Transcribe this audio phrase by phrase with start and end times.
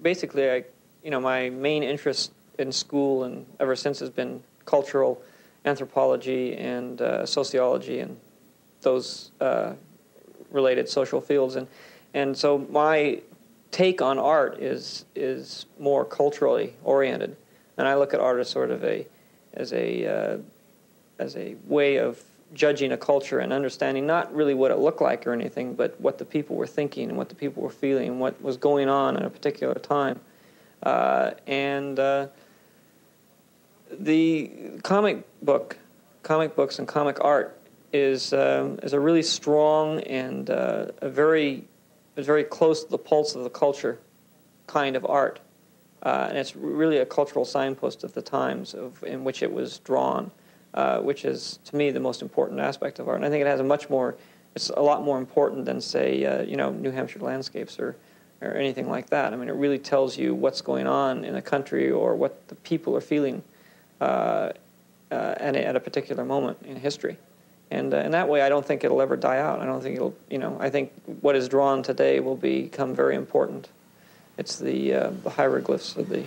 [0.00, 0.64] basically, I,
[1.02, 5.22] you know, my main interest in school and ever since has been cultural
[5.64, 8.18] anthropology and uh, sociology and
[8.82, 9.72] those uh,
[10.50, 11.56] related social fields.
[11.56, 11.66] And,
[12.14, 13.20] and so my
[13.70, 17.36] take on art is, is more culturally oriented.
[17.76, 19.06] And I look at art as sort of a,
[19.54, 20.38] as a, uh,
[21.18, 22.22] as a way of
[22.54, 26.18] judging a culture and understanding not really what it looked like or anything, but what
[26.18, 29.16] the people were thinking and what the people were feeling and what was going on
[29.16, 30.18] at a particular time.
[30.82, 32.26] Uh, and uh,
[33.90, 34.50] the
[34.82, 35.76] comic book,
[36.22, 37.58] comic books and comic art
[37.92, 41.64] is um, is a really strong and uh, a very
[42.16, 43.98] very close to the pulse of the culture
[44.66, 45.40] kind of art,
[46.02, 49.78] uh, and it's really a cultural signpost of the times of in which it was
[49.78, 50.30] drawn,
[50.74, 53.16] uh, which is to me the most important aspect of art.
[53.16, 54.16] And I think it has a much more
[54.54, 57.96] it's a lot more important than say uh, you know New Hampshire landscapes or
[58.40, 59.32] or anything like that.
[59.32, 62.54] I mean, it really tells you what's going on in a country or what the
[62.56, 63.42] people are feeling
[64.00, 64.52] uh,
[65.10, 67.16] uh, at, a, at a particular moment in history.
[67.70, 69.60] And uh, in that way, I don't think it'll ever die out.
[69.60, 73.14] I don't think it'll, you know, I think what is drawn today will become very
[73.14, 73.68] important.
[74.38, 76.24] It's the, uh, the hieroglyphs of the,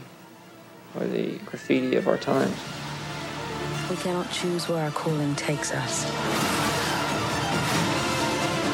[1.00, 2.58] or the graffiti of our times.
[3.92, 6.06] We cannot choose where our calling takes us,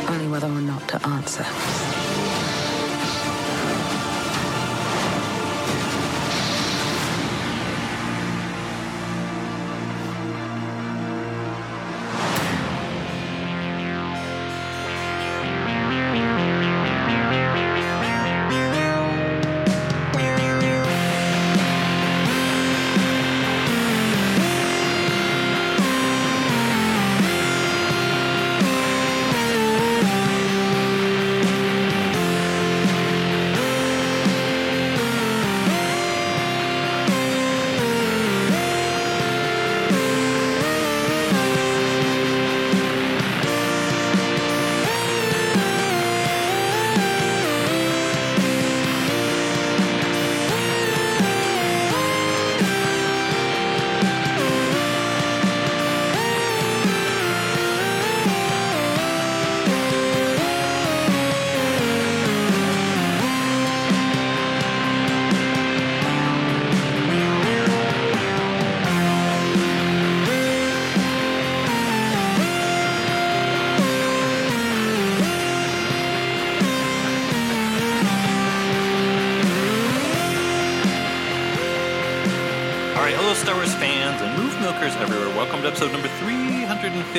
[0.07, 2.06] only whether or not to answer.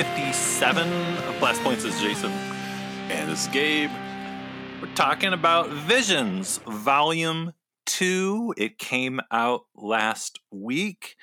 [0.03, 0.87] 357
[1.27, 1.83] of Blast Points.
[1.83, 2.31] Is Jason.
[3.09, 3.91] And this is Gabe.
[4.81, 7.51] We're talking about Visions, Volume
[7.85, 8.53] 2.
[8.55, 11.17] It came out last week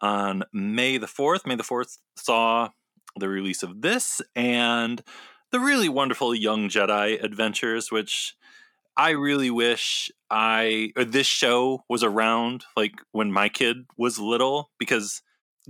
[0.00, 1.44] on May the 4th.
[1.44, 2.68] May the 4th saw
[3.16, 5.02] the release of this and
[5.50, 8.36] the really wonderful Young Jedi Adventures, which
[8.96, 14.70] I really wish I or this show was around like when my kid was little
[14.78, 15.20] because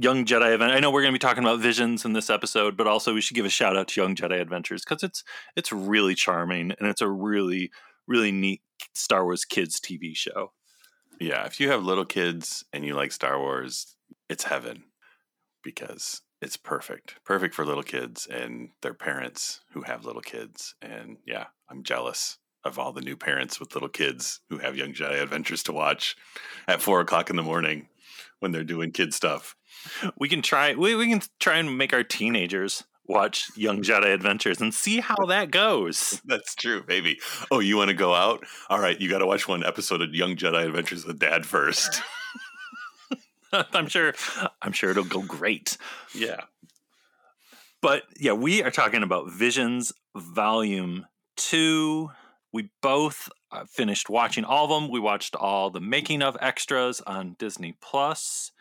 [0.02, 0.72] Young Jedi Event.
[0.72, 3.20] I know we're going to be talking about Visions in this episode, but also we
[3.20, 5.22] should give a shout out to Young Jedi Adventures because it's
[5.56, 7.70] it's really charming and it's a really
[8.08, 8.62] really neat
[8.94, 10.52] Star Wars kids TV show.
[11.20, 13.94] Yeah, if you have little kids and you like Star Wars,
[14.30, 14.84] it's heaven
[15.62, 17.16] because it's perfect.
[17.22, 20.74] Perfect for little kids and their parents who have little kids.
[20.80, 24.94] And yeah, I'm jealous of all the new parents with little kids who have Young
[24.94, 26.16] Jedi Adventures to watch
[26.66, 27.88] at four o'clock in the morning
[28.38, 29.56] when they're doing kid stuff.
[30.18, 30.74] We can try.
[30.74, 35.16] We, we can try and make our teenagers watch Young Jedi Adventures and see how
[35.26, 36.20] that goes.
[36.26, 37.20] That's true, baby.
[37.50, 38.44] Oh, you want to go out?
[38.68, 42.02] All right, you got to watch one episode of Young Jedi Adventures with Dad first.
[43.52, 44.14] I'm sure.
[44.62, 45.76] I'm sure it'll go great.
[46.14, 46.42] Yeah.
[47.82, 52.10] But yeah, we are talking about Visions Volume Two
[52.52, 54.90] we both uh, finished watching all of them.
[54.90, 58.52] We watched all the making of extras on Disney Plus.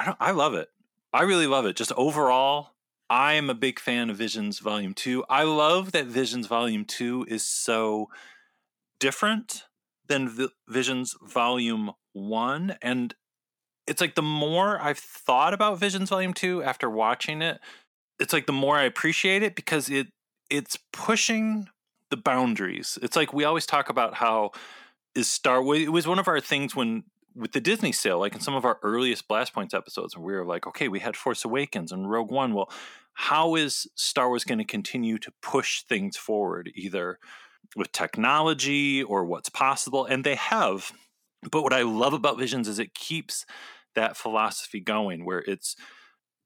[0.00, 0.68] I, I love it.
[1.12, 1.76] I really love it.
[1.76, 2.70] Just overall,
[3.08, 5.24] I am a big fan of Visions Volume 2.
[5.28, 8.08] I love that Visions Volume 2 is so
[8.98, 9.64] different
[10.08, 12.76] than v- Visions Volume 1.
[12.80, 13.14] And
[13.86, 17.60] it's like the more I've thought about Visions Volume 2 after watching it,
[18.18, 20.08] it's like the more I appreciate it because it
[20.48, 21.68] it's pushing
[22.10, 22.98] the boundaries.
[23.02, 24.50] It's like we always talk about how
[25.14, 28.40] is Star it was one of our things when with the Disney sale, like in
[28.40, 31.44] some of our earliest Blast Points episodes, where we were like, okay, we had Force
[31.44, 32.54] Awakens and Rogue One.
[32.54, 32.70] Well,
[33.14, 37.18] how is Star Wars going to continue to push things forward, either
[37.76, 40.92] with technology or what's possible, and they have.
[41.50, 43.46] But what I love about Visions is it keeps
[43.94, 45.76] that philosophy going, where it's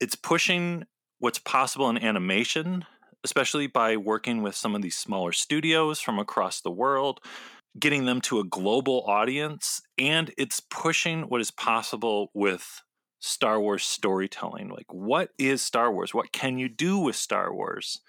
[0.01, 0.85] it's pushing
[1.19, 2.85] what's possible in animation,
[3.23, 7.21] especially by working with some of these smaller studios from across the world,
[7.79, 12.83] getting them to a global audience, and it's pushing what is possible with
[13.21, 14.69] Star Wars storytelling.
[14.69, 16.15] Like, what is Star Wars?
[16.15, 18.01] What can you do with Star Wars?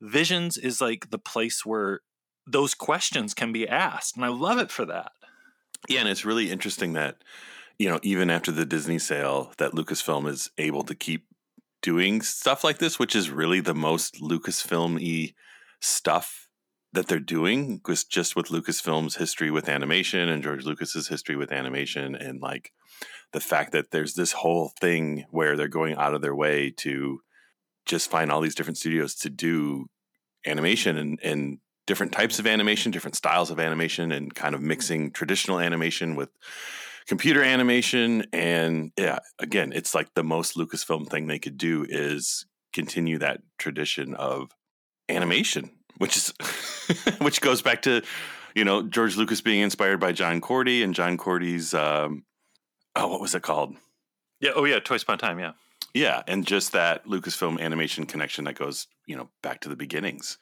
[0.00, 2.00] Visions is like the place where
[2.46, 4.16] those questions can be asked.
[4.16, 5.12] And I love it for that.
[5.88, 7.22] Yeah, and it's really interesting that,
[7.78, 11.26] you know, even after the Disney sale, that Lucasfilm is able to keep
[11.82, 15.34] doing stuff like this, which is really the most Lucasfilm y
[15.80, 16.48] stuff
[16.92, 21.50] that they're doing because just with Lucasfilm's history with animation and George Lucas's history with
[21.50, 22.72] animation and like
[23.32, 27.20] the fact that there's this whole thing where they're going out of their way to
[27.86, 29.86] just find all these different studios to do
[30.46, 34.68] animation and, and different types of animation, different styles of animation, and kind of mm-hmm.
[34.68, 36.28] mixing traditional animation with
[37.06, 38.24] computer animation.
[38.32, 43.40] And yeah, again, it's like the most Lucasfilm thing they could do is continue that
[43.58, 44.50] tradition of
[45.08, 45.70] animation,
[46.02, 46.34] which is
[47.20, 48.02] which goes back to
[48.56, 52.24] you know George Lucas being inspired by John Korty and John Korty's um,
[52.96, 53.76] oh what was it called?
[54.40, 55.52] Yeah, oh yeah, Twice Upon Time, yeah.
[55.94, 60.38] Yeah, and just that Lucasfilm animation connection that goes, you know, back to the beginnings.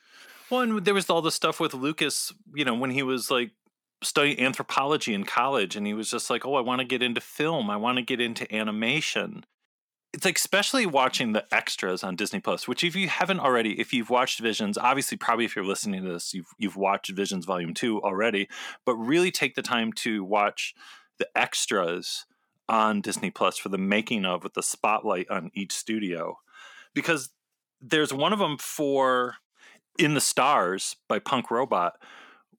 [0.48, 3.50] Well, and there was all the stuff with Lucas, you know, when he was like
[4.02, 7.20] studying anthropology in college and he was just like, oh, I want to get into
[7.20, 7.68] film.
[7.68, 9.44] I want to get into animation.
[10.12, 13.92] It's like, especially watching the extras on Disney Plus, which if you haven't already, if
[13.92, 17.74] you've watched Visions, obviously, probably if you're listening to this, you've, you've watched Visions Volume
[17.74, 18.48] 2 already,
[18.84, 20.74] but really take the time to watch
[21.18, 22.26] the extras
[22.68, 26.38] on Disney Plus for the making of with the spotlight on each studio.
[26.92, 27.30] Because
[27.80, 29.36] there's one of them for
[29.96, 31.94] In the Stars by Punk Robot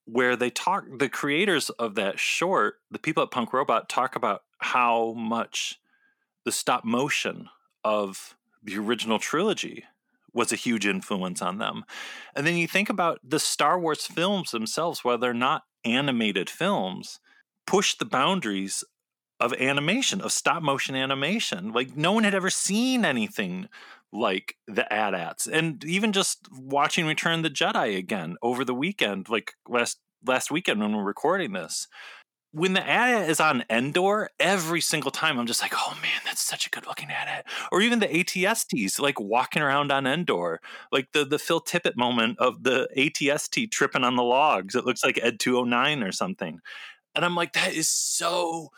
[0.05, 4.41] where they talk the creators of that short, the people at Punk Robot talk about
[4.59, 5.79] how much
[6.45, 7.49] the stop motion
[7.83, 9.85] of the original trilogy
[10.33, 11.83] was a huge influence on them.
[12.35, 17.19] And then you think about the Star Wars films themselves, while they're not animated films,
[17.67, 18.83] push the boundaries
[19.39, 21.73] of animation, of stop motion animation.
[21.73, 23.67] Like no one had ever seen anything
[24.13, 25.47] like the AT-ATs.
[25.47, 30.79] And even just watching Return the Jedi again over the weekend, like last last weekend
[30.79, 31.87] when we're recording this.
[32.53, 36.41] When the AT-AT is on Endor, every single time I'm just like, oh man, that's
[36.41, 37.45] such a good looking AT-AT.
[37.71, 40.59] Or even the ATSTs, like walking around on Endor,
[40.91, 44.75] like the the Phil Tippett moment of the ATST tripping on the logs.
[44.75, 46.59] It looks like Ed 209 or something.
[47.15, 48.69] And I'm like, that is so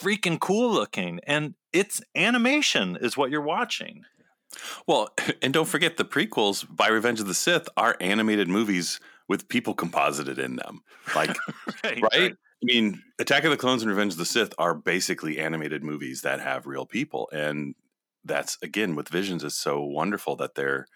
[0.00, 1.20] freaking cool looking.
[1.26, 4.04] And it's animation is what you're watching.
[4.86, 5.10] Well,
[5.42, 9.74] and don't forget the prequels by Revenge of the Sith are animated movies with people
[9.74, 10.82] composited in them.
[11.14, 11.30] Like,
[11.84, 12.02] right, right?
[12.02, 12.34] right?
[12.62, 16.22] I mean, Attack of the Clones and Revenge of the Sith are basically animated movies
[16.22, 17.28] that have real people.
[17.32, 17.74] And
[18.24, 20.86] that's, again, with Visions, it's so wonderful that they're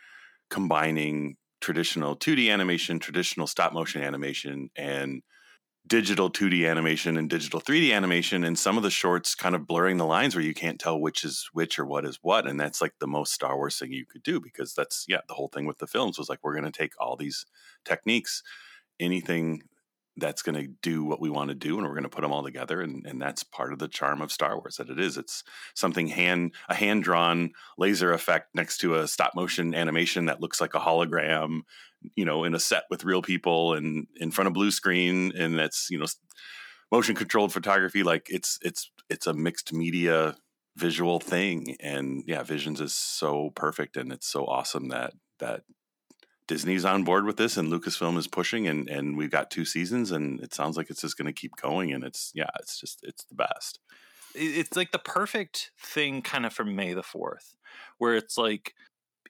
[0.50, 5.23] combining traditional 2D animation, traditional stop motion animation, and
[5.87, 9.99] digital 2D animation and digital 3D animation, and some of the shorts kind of blurring
[9.99, 12.47] the lines where you can't tell which is which or what is what.
[12.47, 15.35] And that's like the most Star Wars thing you could do because that's, yeah, the
[15.35, 17.47] whole thing with the films was like, we're going to take all these
[17.85, 18.43] techniques,
[19.00, 19.62] anything
[20.17, 22.32] that's going to do what we want to do and we're going to put them
[22.32, 25.16] all together and, and that's part of the charm of star wars that it is.
[25.16, 25.42] It's
[25.75, 30.61] something hand a hand drawn laser effect next to a stop motion animation that looks
[30.61, 31.61] like a hologram
[32.16, 35.59] you know in a set with real people and in front of blue screen and
[35.59, 36.07] that's you know
[36.90, 40.37] motion controlled photography like it's it's it's a mixed media
[40.76, 45.62] visual thing and yeah visions is so perfect and it's so awesome that that
[46.49, 50.11] Disney's on board with this and Lucasfilm is pushing and and we've got two seasons
[50.11, 53.00] and it sounds like it's just going to keep going and it's yeah it's just
[53.02, 53.78] it's the best
[54.34, 57.54] it's like the perfect thing kind of for May the 4th
[57.99, 58.75] where it's like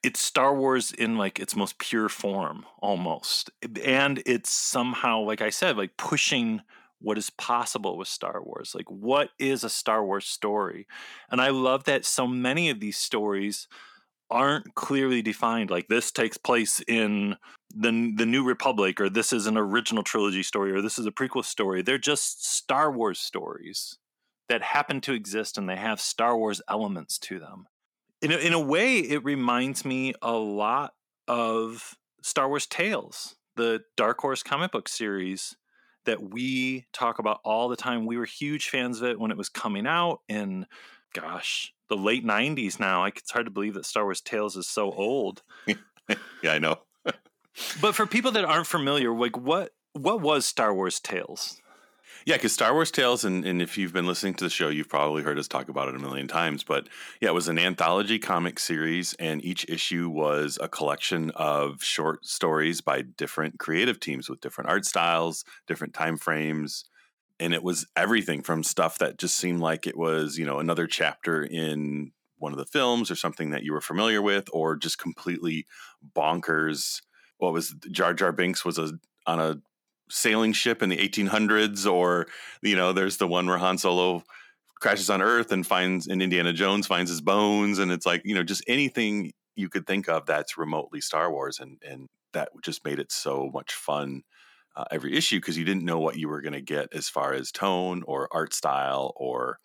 [0.03, 3.51] it's Star Wars in like its most pure form almost.
[3.85, 6.63] And it's somehow, like I said, like pushing
[7.01, 8.75] what is possible with Star Wars.
[8.75, 10.87] Like, what is a Star Wars story?
[11.31, 13.69] And I love that so many of these stories
[14.33, 15.71] aren't clearly defined.
[15.71, 17.37] Like, this takes place in
[17.73, 21.13] the, the New Republic, or this is an original trilogy story, or this is a
[21.13, 21.83] prequel story.
[21.83, 23.99] They're just Star Wars stories
[24.49, 27.67] that happen to exist and they have Star Wars elements to them
[28.23, 30.95] in a, in a way, it reminds me a lot
[31.27, 35.57] of Star Wars Tales, the Dark Horse comic book series
[36.05, 38.07] that we talk about all the time.
[38.07, 40.67] We were huge fans of it when it was coming out and
[41.13, 43.01] gosh, the late 90s now.
[43.01, 45.43] Like, it's hard to believe that Star Wars Tales is so old.
[45.67, 46.79] yeah, I know.
[47.83, 51.61] but for people that aren't familiar, like, what what was Star Wars Tales?
[52.25, 54.89] Yeah, because Star Wars Tales, and, and if you've been listening to the show, you've
[54.89, 56.63] probably heard us talk about it a million times.
[56.63, 56.89] But
[57.21, 62.25] yeah, it was an anthology comic series, and each issue was a collection of short
[62.25, 66.85] stories by different creative teams with different art styles, different time frames.
[67.43, 70.87] And it was everything from stuff that just seemed like it was, you know, another
[70.87, 74.99] chapter in one of the films or something that you were familiar with, or just
[74.99, 75.67] completely
[76.17, 77.03] bonkers.
[77.39, 78.93] What was Jar Jar Binks was a
[79.27, 79.61] on a
[80.11, 82.27] sailing ship in the 1800s, or
[82.63, 84.23] you know, there's the one where Han Solo
[84.81, 88.35] crashes on Earth and finds, and Indiana Jones finds his bones, and it's like you
[88.35, 92.85] know, just anything you could think of that's remotely Star Wars, and and that just
[92.85, 94.23] made it so much fun.
[94.75, 97.35] Uh, every issue because you didn't know what you were going to get as far
[97.35, 99.59] as tone or art style or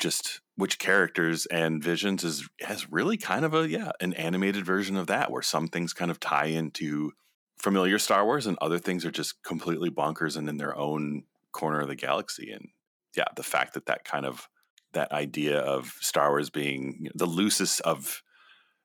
[0.00, 4.96] just which characters and visions is has really kind of a yeah an animated version
[4.96, 7.12] of that where some things kind of tie into
[7.58, 11.80] familiar Star Wars, and other things are just completely bonkers and in their own corner
[11.80, 12.50] of the galaxy.
[12.50, 12.68] And
[13.16, 14.48] yeah, the fact that that kind of
[14.92, 18.22] that idea of Star Wars being you know, the loosest of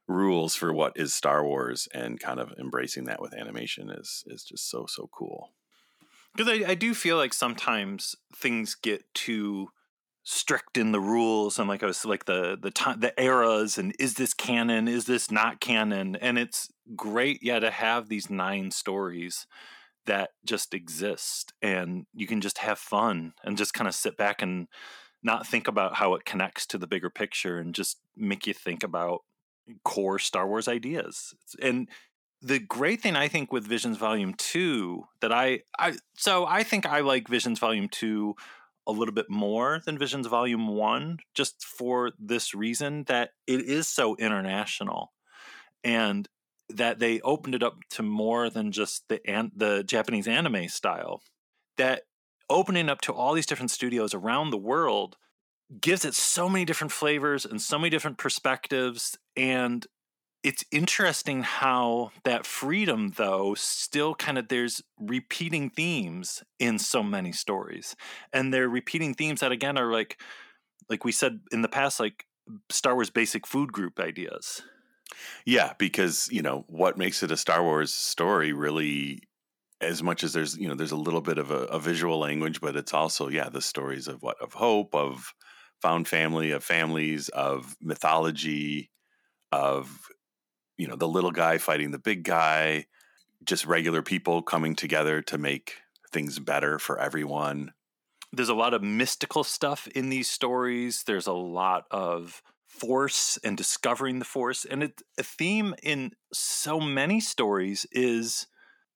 [0.07, 4.43] rules for what is Star Wars and kind of embracing that with animation is is
[4.43, 5.53] just so so cool.
[6.35, 9.69] Because I, I do feel like sometimes things get too
[10.23, 13.93] strict in the rules and like I was like the the time the eras and
[13.99, 16.15] is this canon is this not canon?
[16.15, 19.45] And it's great yeah to have these nine stories
[20.05, 24.41] that just exist and you can just have fun and just kind of sit back
[24.41, 24.67] and
[25.23, 28.83] not think about how it connects to the bigger picture and just make you think
[28.83, 29.21] about
[29.83, 31.33] core Star Wars ideas.
[31.61, 31.87] And
[32.43, 36.85] the great thing I think with Visions Volume 2 that I I so I think
[36.85, 38.35] I like Visions Volume 2
[38.85, 43.87] a little bit more than Visions Volume 1 just for this reason that it is
[43.87, 45.13] so international
[45.83, 46.27] and
[46.69, 51.21] that they opened it up to more than just the an- the Japanese anime style.
[51.77, 52.03] That
[52.49, 55.15] opening up to all these different studios around the world
[55.79, 59.87] gives it so many different flavors and so many different perspectives and
[60.43, 67.31] it's interesting how that freedom though still kind of there's repeating themes in so many
[67.31, 67.95] stories
[68.33, 70.21] and they're repeating themes that again are like
[70.89, 72.25] like we said in the past like
[72.69, 74.61] star wars basic food group ideas.
[75.45, 79.21] Yeah because you know what makes it a star wars story really
[79.79, 82.59] as much as there's you know there's a little bit of a, a visual language
[82.59, 85.33] but it's also yeah the stories of what of hope of
[85.81, 88.89] found family of families of mythology
[89.51, 89.99] of
[90.77, 92.85] you know the little guy fighting the big guy
[93.43, 95.75] just regular people coming together to make
[96.11, 97.73] things better for everyone.
[98.31, 101.03] There's a lot of mystical stuff in these stories.
[101.05, 106.79] There's a lot of force and discovering the force and it, a theme in so
[106.79, 108.47] many stories is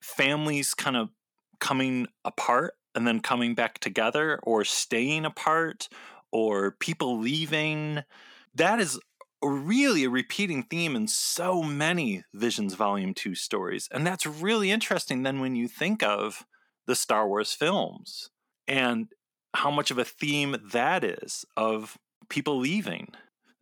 [0.01, 1.10] families kind of
[1.60, 5.89] coming apart and then coming back together or staying apart
[6.31, 8.03] or people leaving.
[8.55, 9.00] That is
[9.41, 13.88] really a repeating theme in so many Visions Volume 2 stories.
[13.91, 16.46] And that's really interesting then when you think of
[16.88, 18.29] the Star Wars films
[18.67, 19.08] and
[19.53, 21.98] how much of a theme that is of
[22.29, 23.10] people leaving,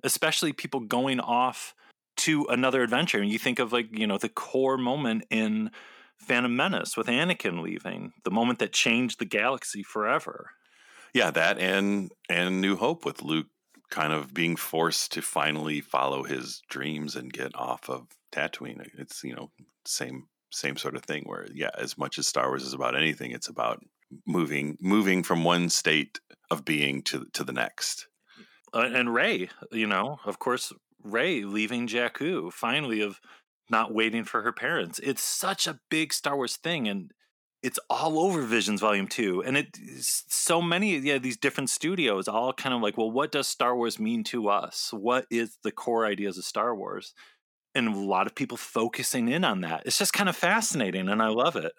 [0.04, 1.74] especially people going off
[2.18, 3.20] to another adventure.
[3.20, 5.72] And you think of like, you know, the core moment in
[6.18, 10.52] Phantom Menace with Anakin leaving, the moment that changed the galaxy forever.
[11.14, 13.48] Yeah, that and and New Hope with Luke
[13.90, 18.86] kind of being forced to finally follow his dreams and get off of Tatooine.
[18.98, 19.52] It's you know
[19.86, 23.32] same same sort of thing where yeah, as much as Star Wars is about anything,
[23.32, 23.84] it's about
[24.26, 26.20] moving moving from one state
[26.52, 28.08] of being to to the next.
[28.74, 30.74] Uh, and Rey, you know, of course,
[31.04, 33.20] Rey leaving Jakku, finally of
[33.70, 35.00] not waiting for her parents.
[35.02, 37.12] It's such a big Star Wars thing, and
[37.66, 39.42] it's all over Visions Volume 2.
[39.44, 43.48] And it so many yeah, these different studios all kind of like, well, what does
[43.48, 44.92] Star Wars mean to us?
[44.94, 47.16] What is the core ideas of Star Wars?
[47.74, 49.82] And a lot of people focusing in on that.
[49.88, 51.74] It's just kind of fascinating and I love it.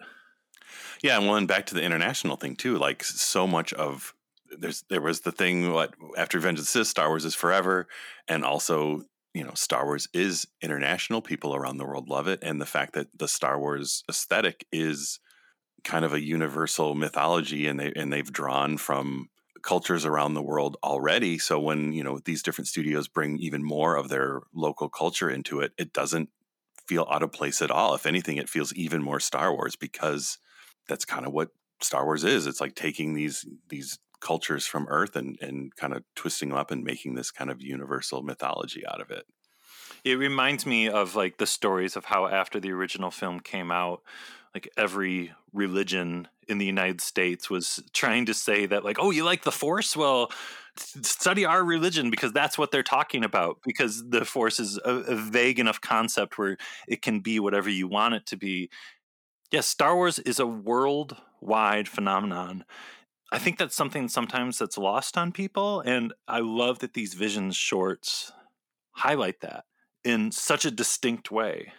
[1.01, 2.77] Yeah, and well, and back to the international thing too.
[2.77, 4.13] Like so much of
[4.59, 7.87] there's there was the thing what after Revenge of the Sith, Star Wars is forever,
[8.27, 9.03] and also
[9.33, 11.21] you know Star Wars is international.
[11.21, 15.19] People around the world love it, and the fact that the Star Wars aesthetic is
[15.83, 19.29] kind of a universal mythology and they and they've drawn from
[19.61, 21.37] cultures around the world already.
[21.37, 25.59] So when you know these different studios bring even more of their local culture into
[25.59, 26.29] it it doesn't
[26.87, 27.93] feel out of place at all.
[27.95, 30.37] If anything it feels even more star wars because
[30.87, 31.49] that's kind of what
[31.81, 32.47] star wars is.
[32.47, 36.71] It's like taking these these cultures from earth and and kind of twisting them up
[36.71, 39.25] and making this kind of universal mythology out of it.
[40.03, 44.01] It reminds me of like the stories of how after the original film came out
[44.53, 49.23] like every religion in the United States was trying to say that like oh you
[49.23, 49.95] like the force?
[49.95, 50.31] Well
[50.77, 55.15] study our religion because that's what they're talking about because the force is a, a
[55.15, 58.69] vague enough concept where it can be whatever you want it to be.
[59.51, 62.63] Yes Star Wars is a worldwide phenomenon.
[63.31, 67.55] I think that's something sometimes that's lost on people and I love that these visions
[67.55, 68.31] shorts
[68.91, 69.65] highlight that
[70.03, 71.73] in such a distinct way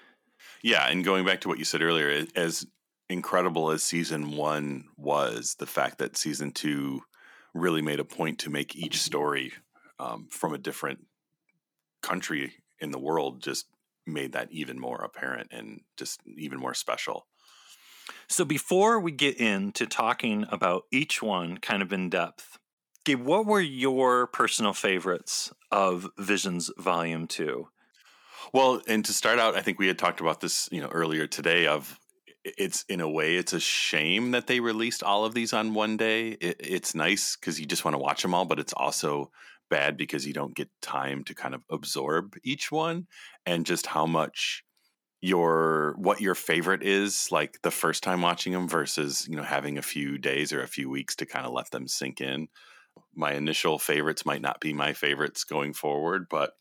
[0.63, 2.67] Yeah, and going back to what you said earlier, as
[3.09, 7.03] incredible as season one was, the fact that season two
[7.55, 9.53] really made a point to make each story
[9.99, 11.07] um, from a different
[12.03, 13.67] country in the world just
[14.07, 17.27] made that even more apparent and just even more special.
[18.29, 22.59] So before we get into talking about each one kind of in depth,
[23.05, 27.69] Gabe, what were your personal favorites of Visions Volume 2?
[28.53, 31.27] Well, and to start out, I think we had talked about this, you know, earlier
[31.27, 31.99] today of
[32.45, 35.97] it's in a way it's a shame that they released all of these on one
[35.97, 36.31] day.
[36.31, 39.31] It, it's nice cuz you just want to watch them all, but it's also
[39.69, 43.07] bad because you don't get time to kind of absorb each one
[43.45, 44.65] and just how much
[45.21, 49.77] your what your favorite is like the first time watching them versus you know having
[49.77, 52.47] a few days or a few weeks to kind of let them sink in
[53.15, 56.53] my initial favorites might not be my favorites going forward but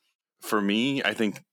[0.41, 1.43] for me i think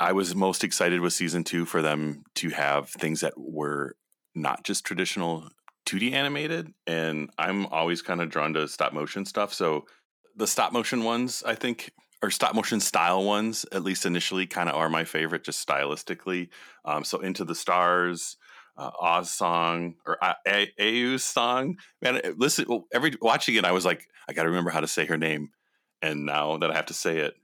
[0.00, 3.94] i was most excited with season two for them to have things that were
[4.34, 5.48] not just traditional
[5.86, 9.84] 2d animated and i'm always kind of drawn to stop motion stuff so
[10.36, 11.92] the stop motion ones i think
[12.22, 16.48] or stop motion style ones, at least initially, kind of are my favorite, just stylistically.
[16.84, 18.36] Um, so Into the Stars,
[18.76, 21.76] uh, Oz song, or A- Aau's song.
[22.02, 25.06] Man, listen, every watching it, I was like, I got to remember how to say
[25.06, 25.50] her name,
[26.02, 27.34] and now that I have to say it.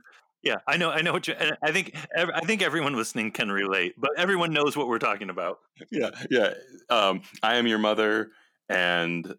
[0.46, 1.34] Yeah, I know, I know what you.
[1.60, 5.58] I think, I think everyone listening can relate, but everyone knows what we're talking about.
[5.90, 6.54] Yeah, yeah.
[6.88, 8.30] Um, I am your mother,
[8.68, 9.34] and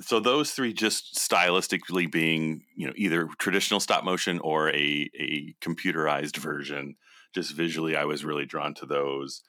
[0.00, 5.54] so those three just stylistically being you know either traditional stop motion or a a
[5.62, 6.96] computerized version
[7.34, 9.42] just visually i was really drawn to those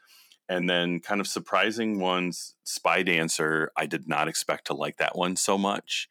[0.49, 5.17] and then kind of surprising ones spy dancer i did not expect to like that
[5.17, 6.09] one so much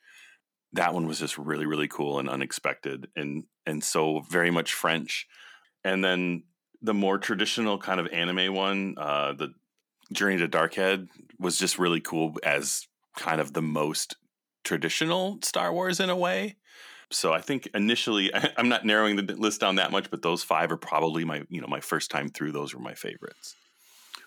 [0.72, 5.26] that one was just really really cool and unexpected and and so very much french
[5.85, 6.42] and then
[6.80, 9.52] the more traditional kind of anime one uh the
[10.12, 11.08] journey to darkhead
[11.38, 14.16] was just really cool as kind of the most
[14.64, 16.56] traditional Star Wars in a way.
[17.11, 20.42] So I think initially I, am not narrowing the list down that much, but those
[20.42, 22.52] five are probably my you know my first time through.
[22.52, 23.56] Those were my favorites.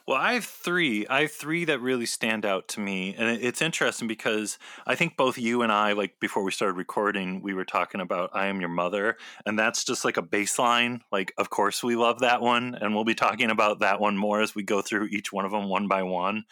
[0.08, 1.08] Well, I have three.
[1.08, 5.18] I have three that really stand out to me, and it's interesting because I think
[5.18, 8.60] both you and I, like before we started recording, we were talking about "I Am
[8.60, 11.02] Your Mother," and that's just like a baseline.
[11.12, 14.41] Like, of course, we love that one, and we'll be talking about that one more
[14.41, 16.44] as we go through each one of them one by one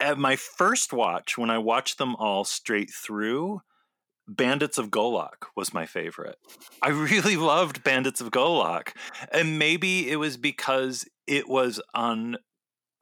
[0.00, 3.62] at my first watch, when I watched them all straight through,
[4.26, 6.36] Bandits of Golak was my favorite.
[6.82, 8.90] I really loved Bandits of Golak.
[9.32, 12.36] And maybe it was because it was on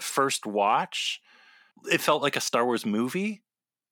[0.02, 1.20] first watch.
[1.90, 3.42] It felt like a Star Wars movie.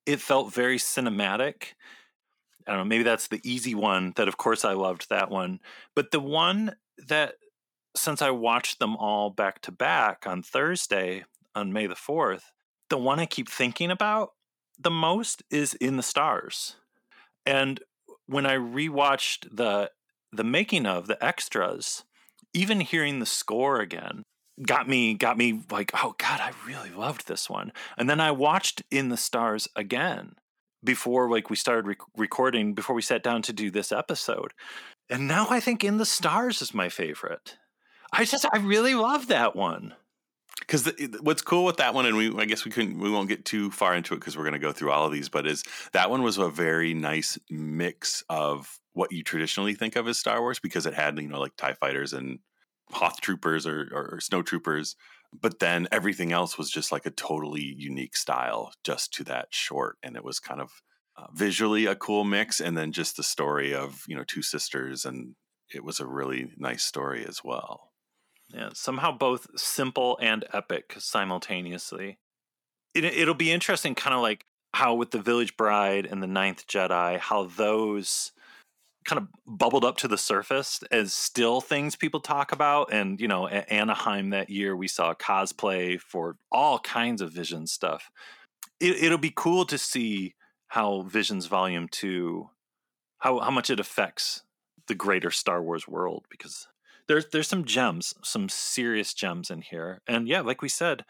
[0.07, 1.75] It felt very cinematic.
[2.67, 5.61] I don't know, maybe that's the easy one that of course I loved that one.
[5.95, 6.77] But the one
[7.09, 7.35] that
[7.97, 12.43] since I watched them all back to back on Thursday on May the 4th,
[12.89, 14.31] the one I keep thinking about
[14.79, 16.77] the most is In the Stars.
[17.45, 17.81] And
[18.27, 19.91] when I rewatched the
[20.33, 22.05] the making of the extras,
[22.55, 24.25] even hearing the score again
[24.63, 27.73] got me got me like, oh god, I really loved this one.
[27.97, 30.35] And then I watched In the Stars again
[30.83, 34.53] before like we started rec- recording before we sat down to do this episode.
[35.09, 37.57] And now I think In the Stars is my favorite.
[38.13, 39.95] I just I really love that one
[40.61, 43.45] because what's cool with that one, and we I guess we couldn't we won't get
[43.45, 45.65] too far into it because we're going to go through all of these, but is
[45.93, 50.41] that one was a very nice mix of what you traditionally think of as Star
[50.41, 52.39] Wars because it had you know like Tie fighters and
[52.93, 54.97] Hoth troopers or, or, or snow troopers,
[55.39, 59.97] but then everything else was just like a totally unique style just to that short,
[60.03, 60.83] and it was kind of
[61.17, 65.05] uh, visually a cool mix, and then just the story of you know two sisters,
[65.05, 65.35] and
[65.73, 67.93] it was a really nice story as well.
[68.49, 72.19] Yeah, somehow both simple and epic simultaneously.
[72.95, 76.67] It, it'll be interesting, kind of like how with the Village Bride and the Ninth
[76.67, 78.33] Jedi, how those
[79.11, 82.93] kind of bubbled up to the surface as still things people talk about.
[82.93, 87.67] And, you know, at Anaheim that year, we saw cosplay for all kinds of Vision
[87.67, 88.09] stuff.
[88.79, 90.35] It, it'll be cool to see
[90.69, 92.49] how Visions Volume 2,
[93.19, 94.43] how, how much it affects
[94.87, 96.69] the greater Star Wars world because
[97.09, 100.01] there's there's some gems, some serious gems in here.
[100.07, 101.05] And yeah, like we said,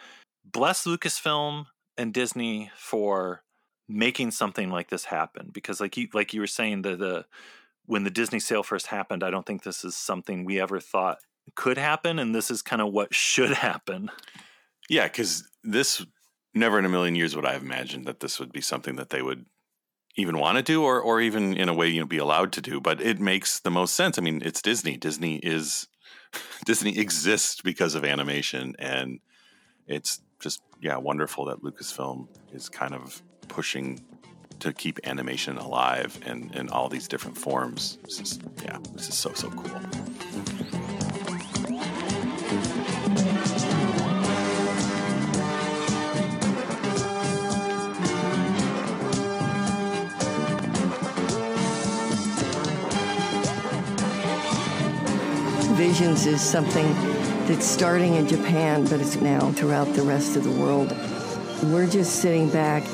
[0.50, 1.66] bless Lucasfilm
[1.98, 3.42] and Disney for
[3.86, 7.24] making something like this happen because like you like you were saying the the
[7.90, 11.18] when the Disney sale first happened, I don't think this is something we ever thought
[11.57, 14.11] could happen and this is kind of what should happen.
[14.88, 16.07] Yeah, cuz this
[16.55, 19.11] never in a million years would I have imagined that this would be something that
[19.11, 19.46] they would
[20.14, 22.61] even want to do or or even in a way you know be allowed to
[22.61, 24.18] do, but it makes the most sense.
[24.18, 24.96] I mean, it's Disney.
[24.96, 25.88] Disney is
[26.64, 29.18] Disney exists because of animation and
[29.88, 34.00] it's just yeah, wonderful that Lucasfilm is kind of pushing
[34.61, 37.99] to keep animation alive and in all these different forms.
[38.62, 39.81] Yeah, this is so so cool.
[55.77, 56.87] Visions is something
[57.46, 60.94] that's starting in Japan, but it's now throughout the rest of the world.
[61.73, 62.85] We're just sitting back,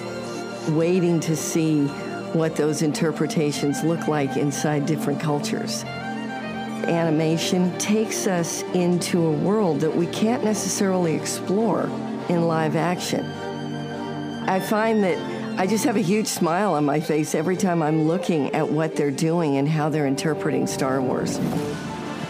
[0.70, 1.86] waiting to see
[2.32, 5.84] what those interpretations look like inside different cultures.
[5.84, 11.84] Animation takes us into a world that we can't necessarily explore
[12.28, 13.24] in live action.
[14.48, 15.18] I find that
[15.58, 18.94] I just have a huge smile on my face every time I'm looking at what
[18.94, 21.40] they're doing and how they're interpreting Star Wars.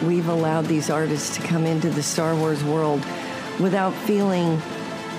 [0.03, 3.05] We've allowed these artists to come into the Star Wars world
[3.59, 4.61] without feeling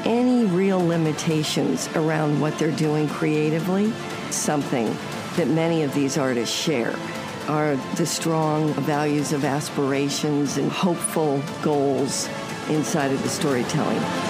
[0.07, 3.91] any real limitations around what they're doing creatively.
[4.31, 4.95] Something
[5.35, 6.95] that many of these artists share
[7.49, 12.29] are the strong values of aspirations and hopeful goals
[12.69, 14.26] inside of the storytelling.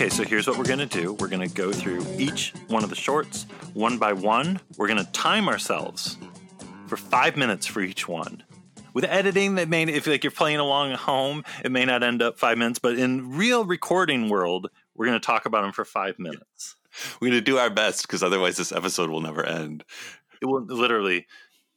[0.00, 1.12] Okay, so here's what we're going to do.
[1.12, 3.42] We're going to go through each one of the shorts
[3.74, 4.58] one by one.
[4.78, 6.16] We're going to time ourselves
[6.86, 8.42] for five minutes for each one.
[8.94, 12.22] With editing, that may if like you're playing along at home, it may not end
[12.22, 12.78] up five minutes.
[12.78, 16.76] But in real recording world, we're going to talk about them for five minutes.
[17.20, 19.84] We're going to do our best because otherwise this episode will never end.
[20.40, 21.26] It will literally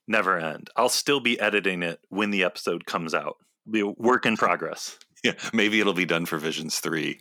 [0.07, 0.69] never end.
[0.77, 3.35] I'll still be editing it when the episode comes out.
[3.67, 4.97] It'll be a work in progress.
[5.25, 7.19] Yeah, maybe it'll be done for Visions 3.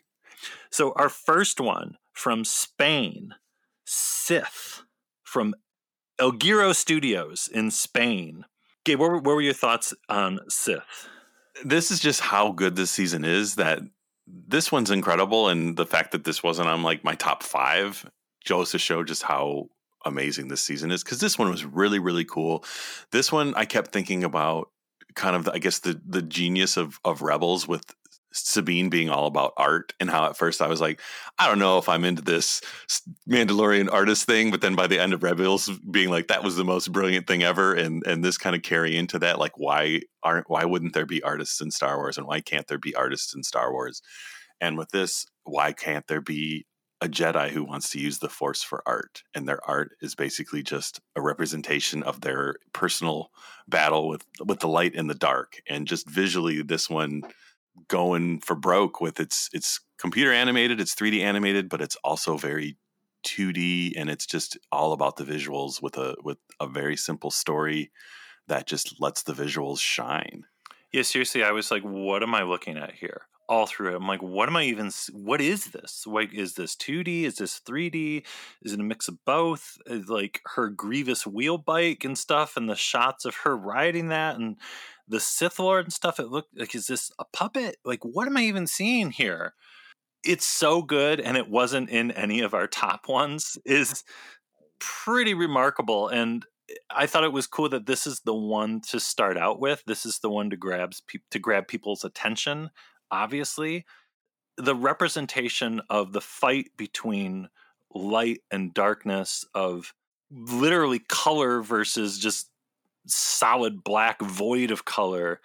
[0.73, 3.35] So our first one from Spain,
[3.85, 4.83] Sith
[5.23, 5.55] from
[6.19, 8.47] El Guiri Studios in Spain.
[8.85, 11.09] Gabe, what were, what were your thoughts on Sith?
[11.63, 13.81] This is just how good this season is that
[14.27, 15.49] this one's incredible.
[15.49, 18.09] And the fact that this wasn't on like my top five
[18.49, 19.67] goes to show just how
[20.07, 21.05] amazing this season is.
[21.05, 22.65] Cause this one was really, really cool.
[23.11, 24.71] This one I kept thinking about
[25.15, 27.95] kind of, I guess, the the genius of of Rebels with
[28.33, 31.01] Sabine being all about art and how at first I was like,
[31.39, 32.61] I don't know if I'm into this
[33.29, 36.65] Mandalorian artist thing, but then by the end of Rebels being like that was the
[36.65, 40.51] most brilliant thing ever and and this kind of carry into that like why aren't
[40.51, 43.43] why wouldn't there be artists in Star Wars and why can't there be artists in
[43.43, 44.03] Star Wars?
[44.61, 46.67] And with this, why can't there be
[47.03, 50.63] a Jedi who wants to use the Force for art, and their art is basically
[50.63, 53.33] just a representation of their personal
[53.67, 55.61] battle with with the light and the dark.
[55.69, 57.23] And just visually, this one
[57.89, 62.77] going for broke with its it's computer animated, it's 3D animated, but it's also very
[63.25, 67.91] 2D, and it's just all about the visuals with a with a very simple story
[68.49, 70.45] that just lets the visuals shine.
[70.93, 73.23] Yeah, seriously, I was like, what am I looking at here?
[73.49, 74.91] All through it, I'm like, what am I even?
[75.13, 76.07] What is this?
[76.07, 77.25] Like, is this 2D?
[77.25, 78.25] Is this 3D?
[78.63, 79.77] Is it a mix of both?
[79.87, 84.37] Is like her Grievous wheel bike and stuff, and the shots of her riding that,
[84.37, 84.57] and
[85.09, 86.21] the Sith Lord and stuff.
[86.21, 87.77] It looked like, is this a puppet?
[87.85, 89.55] Like, what am I even seeing here?
[90.25, 93.59] It's so good, and it wasn't in any of our top ones.
[93.65, 94.05] Is
[94.79, 96.47] pretty remarkable, and
[96.91, 99.83] I thought it was cool that this is the one to start out with.
[99.87, 100.93] This is the one to grab
[101.31, 102.71] to grab people's attention.
[103.11, 103.85] Obviously,
[104.57, 107.49] the representation of the fight between
[107.93, 109.93] light and darkness, of
[110.31, 112.49] literally color versus just
[113.07, 115.41] solid black void of color.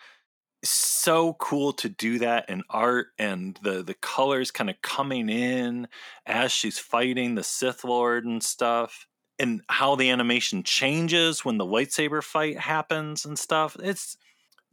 [0.63, 5.87] So cool to do that in art and the the colors kind of coming in
[6.25, 9.07] as she's fighting the Sith Lord and stuff
[9.39, 13.77] and how the animation changes when the lightsaber fight happens and stuff.
[13.79, 14.17] It's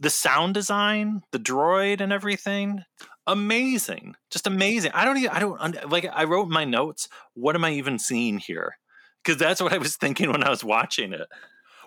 [0.00, 2.82] the sound design the droid and everything
[3.26, 4.90] amazing just amazing.
[4.92, 8.38] I don't even i don't like i wrote my notes what am i even seeing
[8.38, 8.76] here?
[9.22, 11.28] Because that's what i was thinking when i was watching it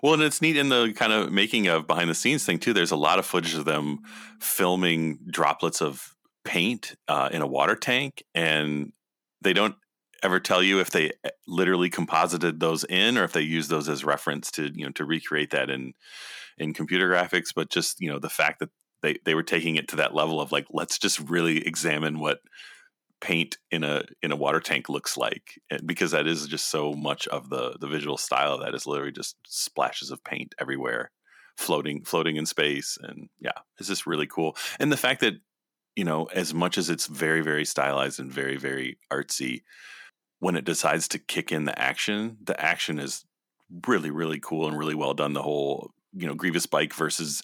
[0.02, 2.72] Well, and it's neat in the kind of making of behind the scenes thing too.
[2.72, 4.00] There's a lot of footage of them
[4.40, 8.92] filming droplets of paint uh, in a water tank, and
[9.42, 9.76] they don't
[10.22, 13.88] ever tell you if they eh, literally composited those in or if they use those
[13.88, 15.92] as reference to you know to recreate that in
[16.56, 17.48] in computer graphics.
[17.54, 18.70] But just you know the fact that
[19.02, 22.38] they they were taking it to that level of like let's just really examine what
[23.20, 26.92] paint in a in a water tank looks like eh, because that is just so
[26.92, 31.10] much of the the visual style of that is literally just splashes of paint everywhere
[31.56, 34.56] floating floating in space and yeah it's just really cool.
[34.78, 35.34] And the fact that
[35.96, 39.62] you know as much as it's very very stylized and very very artsy
[40.38, 43.24] when it decides to kick in the action the action is
[43.86, 45.32] really really cool and really well done.
[45.32, 47.42] The whole you know grievous bike versus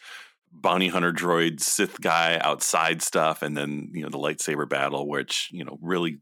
[0.55, 5.49] bounty hunter droid Sith guy outside stuff, and then you know the lightsaber battle, which
[5.53, 6.21] you know really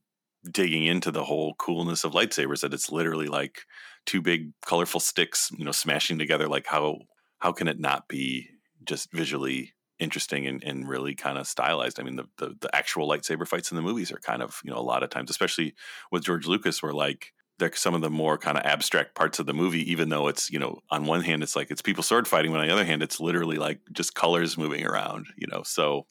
[0.50, 3.60] digging into the whole coolness of lightsabers that it's literally like
[4.06, 6.48] two big colorful sticks you know smashing together.
[6.48, 6.98] Like how
[7.38, 8.48] how can it not be
[8.84, 12.00] just visually interesting and, and really kind of stylized?
[12.00, 14.70] I mean the, the, the actual lightsaber fights in the movies are kind of you
[14.70, 15.74] know a lot of times especially
[16.10, 17.32] with george lucas were like
[17.62, 20.51] they're some of the more kind of abstract parts of the movie, even though it's,
[20.51, 22.85] you know, on one hand, it's like it's people sword fighting, but on the other
[22.85, 25.62] hand, it's literally like just colors moving around, you know.
[25.62, 26.07] So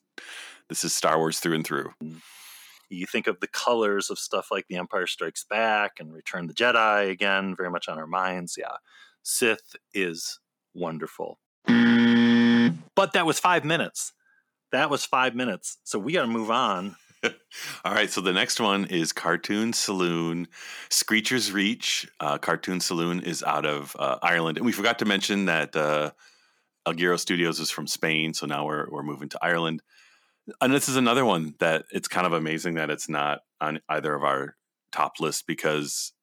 [0.70, 1.92] this is Star Wars through and through.
[2.02, 2.22] Mm.
[2.90, 6.54] You think of the colors of stuff like The Empire Strikes Back and Return the
[6.54, 8.56] Jedi again, very much on our minds.
[8.58, 8.76] Yeah.
[9.24, 10.40] Sith is
[10.74, 11.40] wonderful.
[11.68, 14.14] But that was five minutes.
[14.72, 15.78] That was five minutes.
[15.84, 16.96] So we got to move on
[17.86, 20.48] All right, so the next one is Cartoon Saloon,
[20.90, 22.10] Screecher's Reach.
[22.20, 26.12] Uh, Cartoon Saloon is out of uh, Ireland, and we forgot to mention that uh,
[26.86, 29.84] El Guiri Studios is from Spain, so now we're we're moving to Ireland.
[30.60, 34.16] And this is another one that it's kind of amazing that it's not on either
[34.16, 34.56] of our
[34.92, 36.14] top lists because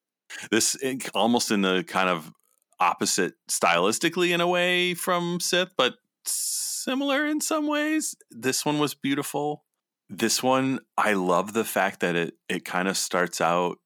[0.51, 0.77] this
[1.15, 2.33] almost in the kind of
[2.81, 8.17] opposite stylistically in a way from Sith, but similar in some ways.
[8.31, 9.65] This one was beautiful
[10.09, 13.79] this one, I love the fact that it it kind of starts out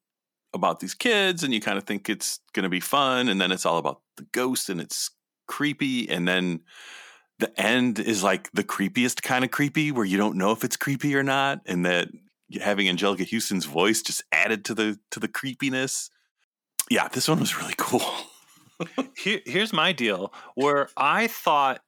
[0.53, 3.51] about these kids and you kind of think it's going to be fun and then
[3.51, 5.09] it's all about the ghost and it's
[5.47, 6.61] creepy and then
[7.39, 10.77] the end is like the creepiest kind of creepy where you don't know if it's
[10.77, 12.07] creepy or not and that
[12.61, 16.09] having Anjelica Huston's voice just added to the to the creepiness.
[16.89, 18.05] Yeah, this one was really cool.
[19.17, 21.81] Here, here's my deal where I thought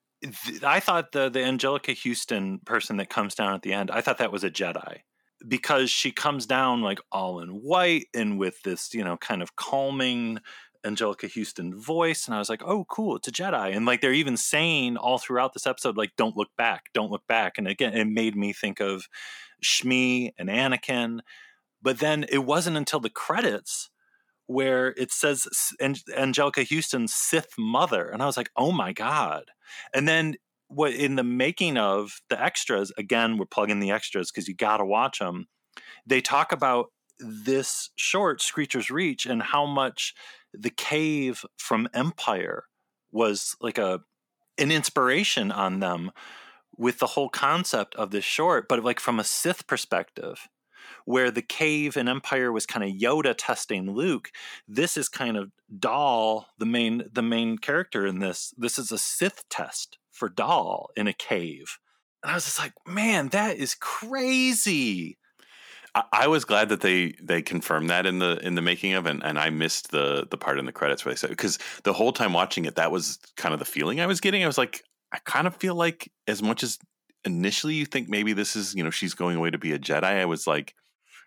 [0.63, 4.17] I thought the the Anjelica Huston person that comes down at the end, I thought
[4.19, 4.99] that was a Jedi
[5.47, 9.55] because she comes down like all in white and with this, you know, kind of
[9.55, 10.39] calming
[10.85, 12.27] Anjelica Huston voice.
[12.27, 13.75] And I was like, oh, cool, it's a Jedi.
[13.75, 17.27] And like they're even saying all throughout this episode, like, don't look back, don't look
[17.27, 17.57] back.
[17.57, 19.07] And again, it made me think of
[19.63, 21.19] Shmi and Anakin.
[21.81, 23.89] But then it wasn't until the credits
[24.47, 25.47] where it says
[25.81, 28.08] Anjelica Huston's Sith mother.
[28.08, 29.45] And I was like, oh my God.
[29.93, 30.36] And then
[30.67, 34.77] what in the making of the extras, again, we're plugging the extras because you got
[34.77, 35.47] to watch them.
[36.05, 36.88] They talk about
[37.19, 40.13] this short, Screecher's Reach, and how much
[40.53, 42.65] the cave from Empire
[43.12, 44.01] was like a
[44.58, 46.12] an inspiration on them
[46.77, 50.47] with the whole concept of this short, but like from a Sith perspective
[51.06, 54.32] where the cave in Empire was kind of Yoda testing Luke,
[54.68, 58.54] this is kind of Daal, the main the main character in this.
[58.58, 61.78] This is a Sith test for Daal in a cave.
[62.24, 65.18] And I was just like, man, that is crazy.
[66.12, 69.24] I, was glad that they they confirmed that in the in the making of, and,
[69.24, 72.12] and I missed the the part in the credits where they said because the whole
[72.12, 74.44] time watching it, that was kind of the feeling I was getting.
[74.44, 76.80] I was like, I kind of feel like as much as
[77.24, 80.04] initially you think maybe this is you know she's going away to be a Jedi,
[80.04, 80.76] I was like,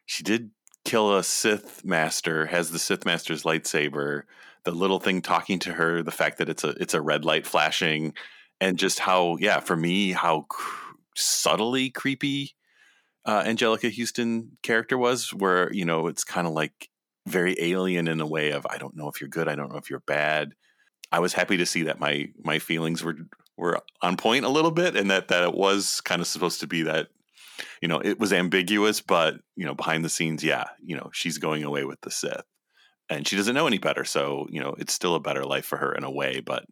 [0.08, 0.50] she did
[0.86, 4.22] kill a Sith master, has the Sith master's lightsaber,
[4.64, 7.46] the little thing talking to her, the fact that it's a it's a red light
[7.46, 8.14] flashing,
[8.58, 12.56] and just how yeah, for me, how cr- subtly creepy
[13.26, 16.88] uh, Anjelica Huston character was, where you know it's kind of like
[17.26, 19.78] very alien in a way of I don't know if you're good, I don't know
[19.78, 20.54] if you're bad.
[21.12, 23.16] I was happy to see that my my feelings were
[23.58, 26.66] were on point a little bit, and that that it was kind of supposed to
[26.66, 27.08] be that
[27.80, 31.38] you know, it was ambiguous, but you know, behind the scenes, yeah, you know, she's
[31.38, 32.44] going away with the Sith,
[33.08, 35.78] and she doesn't know any better, so you know, it's still a better life for
[35.78, 36.64] her in a way, but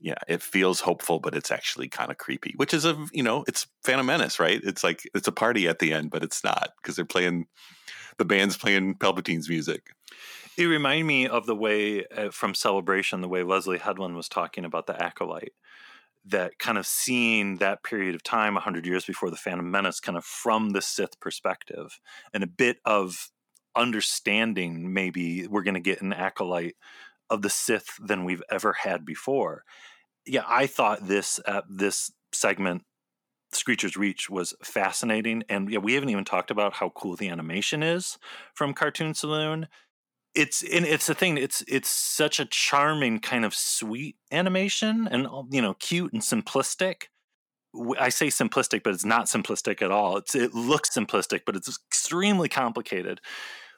[0.00, 3.44] yeah, it feels hopeful, but it's actually kind of creepy, which is a you know,
[3.48, 4.60] it's Phantom Menace, right?
[4.62, 7.46] It's like it's a party at the end, but it's not because they're playing
[8.18, 9.90] the band's playing Palpatine's music.
[10.56, 14.64] It reminded me of the way uh, from Celebration, the way Leslie Headland was talking
[14.64, 15.52] about the acolyte,
[16.30, 20.18] that kind of seeing that period of time 100 years before the phantom menace kind
[20.18, 22.00] of from the sith perspective
[22.32, 23.30] and a bit of
[23.76, 26.76] understanding maybe we're going to get an acolyte
[27.30, 29.64] of the Sith than we've ever had before.
[30.26, 32.82] Yeah, I thought this uh, this segment
[33.52, 35.42] Screecher's Reach was fascinating.
[35.48, 38.18] And yeah, we haven't even talked about how cool the animation is
[38.54, 39.68] from Cartoon Saloon.
[40.38, 41.36] It's and it's the thing.
[41.36, 47.04] It's it's such a charming kind of sweet animation, and you know, cute and simplistic.
[47.98, 50.16] I say simplistic, but it's not simplistic at all.
[50.16, 53.20] It's it looks simplistic, but it's extremely complicated.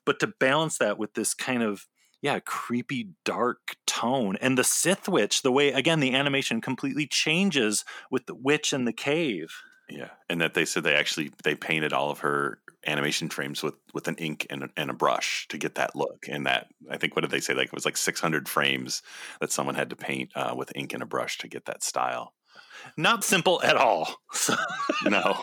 [0.05, 1.87] But to balance that with this kind of
[2.23, 4.37] yeah, creepy dark tone.
[4.43, 8.85] And the Sith witch, the way again the animation completely changes with the witch in
[8.85, 9.49] the cave.
[9.89, 13.75] Yeah, and that they said they actually they painted all of her animation frames with
[13.93, 16.27] with an ink and a, and a brush to get that look.
[16.29, 17.55] And that I think what did they say?
[17.55, 19.03] Like it was like 600 frames
[19.41, 22.35] that someone had to paint uh, with ink and a brush to get that style.
[22.97, 24.17] Not simple at all.
[25.05, 25.43] no.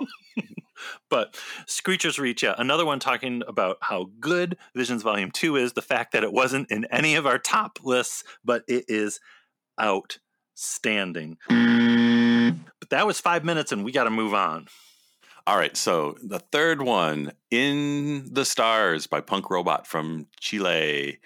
[1.10, 5.82] but Screecher's Reach, yeah, another one talking about how good Visions Volume 2 is, the
[5.82, 9.19] fact that it wasn't in any of our top lists, but it is
[9.80, 11.38] outstanding.
[11.47, 14.67] But that was five minutes, and we got to move on.
[15.47, 21.19] All right, so the third one, In the Stars by Punkrobot from Chile.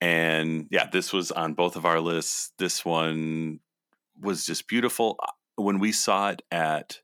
[0.00, 2.50] And yeah, this was on both of our lists.
[2.58, 3.60] This one
[4.20, 5.20] was just beautiful.
[5.54, 6.98] When we saw it at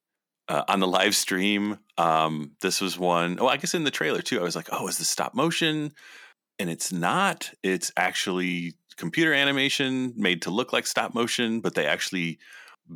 [0.49, 1.79] uh, on the live stream.
[1.99, 4.41] Um, this was one, oh, I guess in the trailer too.
[4.41, 5.93] I was like, oh, is this stop motion?
[6.59, 7.51] And it's not.
[7.63, 12.39] It's actually computer animation made to look like stop motion, but they actually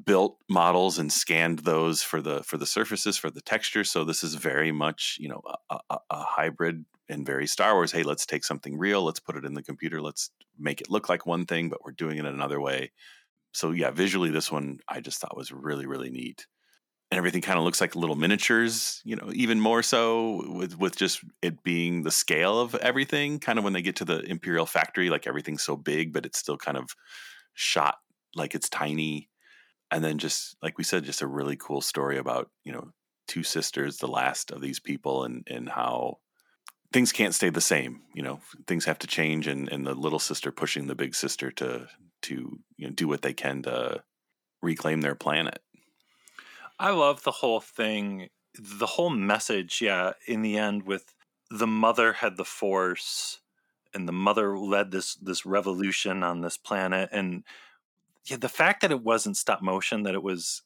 [0.05, 3.85] built models and scanned those for the for the surfaces for the texture.
[3.85, 7.93] So this is very much you know a, a, a hybrid and very Star Wars.
[7.93, 11.09] Hey, let's take something real, let's put it in the computer, let's make it look
[11.09, 12.93] like one thing, but we're doing it another way.
[13.53, 16.47] So yeah, visually, this one I just thought was really really neat
[17.11, 20.97] and everything kind of looks like little miniatures you know even more so with with
[20.97, 24.67] just it being the scale of everything kind of when they get to the imperial
[24.67, 26.95] factory like everything's so big but it's still kind of
[27.55, 27.97] shot
[28.35, 29.29] like it's tiny
[29.91, 32.93] and then just like we said just a really cool story about you know
[33.27, 36.19] two sisters the last of these people and and how
[36.93, 40.19] things can't stay the same you know things have to change and and the little
[40.19, 41.87] sister pushing the big sister to
[42.23, 44.03] to you know do what they can to
[44.63, 45.61] reclaim their planet
[46.81, 49.83] I love the whole thing, the whole message.
[49.83, 51.15] Yeah, in the end, with
[51.51, 53.41] the mother had the force,
[53.93, 57.45] and the mother led this this revolution on this planet, and
[58.27, 60.63] yeah, the fact that it wasn't stop motion, that it was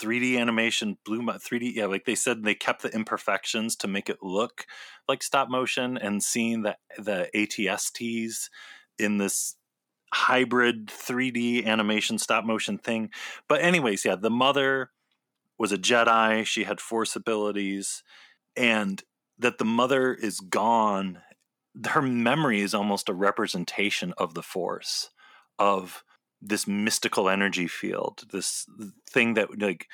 [0.00, 1.74] 3D animation, blue 3D.
[1.74, 4.66] Yeah, like they said, they kept the imperfections to make it look
[5.08, 8.48] like stop motion, and seeing the the ATSTs
[8.98, 9.56] in this
[10.12, 13.10] hybrid 3D animation stop motion thing.
[13.48, 14.90] But anyways, yeah, the mother
[15.58, 18.02] was a Jedi, she had force abilities,
[18.56, 19.02] and
[19.38, 21.18] that the mother is gone.
[21.86, 25.10] Her memory is almost a representation of the force,
[25.58, 26.04] of
[26.42, 28.66] this mystical energy field, this
[29.08, 29.88] thing that like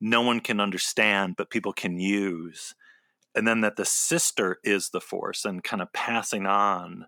[0.00, 2.74] no one can understand, but people can use.
[3.34, 7.06] And then that the sister is the force and kind of passing on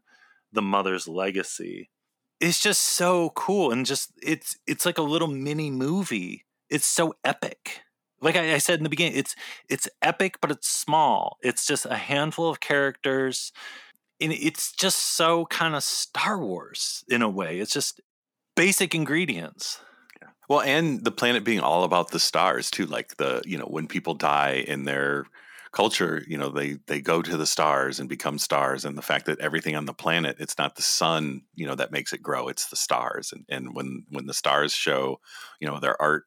[0.52, 1.90] the mother's legacy.
[2.40, 6.44] It's just so cool and just it's it's like a little mini movie.
[6.70, 7.82] It's so epic
[8.24, 9.36] like I, I, said in the beginning, it's
[9.68, 11.36] it's epic, but it's small.
[11.42, 13.52] It's just a handful of characters,
[14.20, 17.60] and it's just so kind of Star Wars in a way.
[17.60, 18.00] It's just
[18.54, 19.80] basic ingredients.
[20.48, 22.86] Well, and the planet being all about the stars too.
[22.86, 25.26] Like the you know when people die in their
[25.72, 29.26] culture, you know they they go to the stars and become stars, and the fact
[29.26, 32.48] that everything on the planet it's not the sun you know that makes it grow,
[32.48, 33.32] it's the stars.
[33.32, 35.20] And and when when the stars show
[35.60, 36.24] you know their art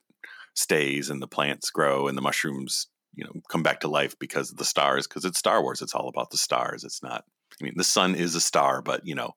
[0.55, 4.51] stays and the plants grow and the mushrooms you know come back to life because
[4.51, 7.25] of the stars because it's star wars it's all about the stars it's not
[7.61, 9.35] i mean the sun is a star but you know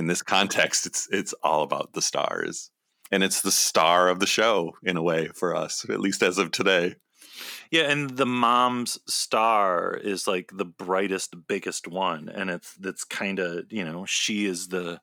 [0.00, 2.70] in this context it's it's all about the stars.
[3.12, 6.38] And it's the star of the show in a way for us at least as
[6.38, 6.96] of today.
[7.70, 12.28] Yeah and the mom's star is like the brightest biggest one.
[12.28, 15.00] And it's that's kind of you know she is the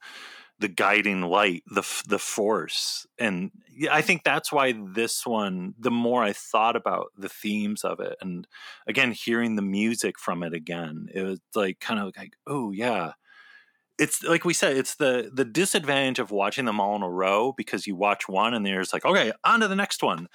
[0.60, 3.52] the guiding light, the the force, and
[3.92, 5.76] I think that's why this one.
[5.78, 8.48] The more I thought about the themes of it, and
[8.88, 13.12] again hearing the music from it again, it was like kind of like, oh yeah,
[14.00, 17.54] it's like we said, it's the the disadvantage of watching them all in a row
[17.56, 20.28] because you watch one and there's like, okay, on to the next one,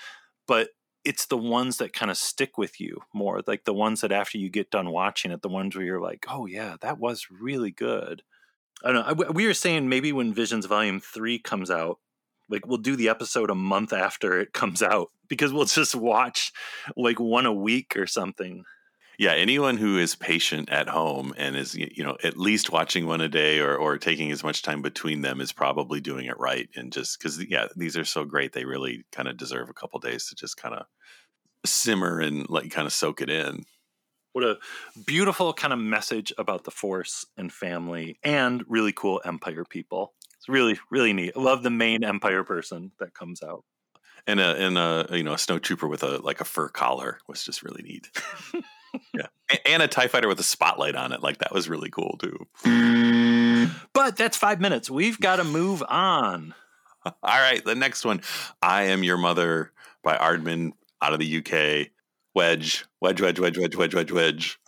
[0.47, 0.71] but
[1.05, 4.39] it's the ones that kind of stick with you more, like the ones that after
[4.39, 7.71] you get done watching it, the ones where you're like, oh yeah, that was really
[7.73, 8.23] good.
[8.85, 9.31] I don't know.
[9.33, 11.99] We were saying maybe when Visions Volume Three comes out,
[12.49, 16.53] like we'll do the episode a month after it comes out because we'll just watch
[16.97, 18.65] like one a week or something.
[19.19, 23.21] Yeah, anyone who is patient at home and is you know at least watching one
[23.21, 26.69] a day or or taking as much time between them is probably doing it right.
[26.75, 30.01] And just because yeah, these are so great, they really kind of deserve a couple
[30.01, 30.87] days to just kind of
[31.65, 33.65] simmer and like kind of soak it in.
[34.33, 34.59] What a
[35.07, 40.15] beautiful kind of message about the Force and family, and really cool Empire people.
[40.39, 41.35] It's really really neat.
[41.37, 43.65] I love the main Empire person that comes out.
[44.27, 47.45] And a and a you know a snowtrooper with a like a fur collar was
[47.45, 48.09] just really neat.
[49.15, 49.27] yeah,
[49.67, 53.69] and a Tie Fighter with a spotlight on it, like that was really cool too.
[53.93, 54.91] But that's five minutes.
[54.91, 56.55] We've got to move on.
[57.05, 58.23] All right, the next one,
[58.63, 59.73] "I Am Your Mother"
[60.03, 61.89] by Aardman out of the UK.
[62.35, 64.59] Wedge, wedge, wedge, wedge, wedge, wedge, wedge, wedge.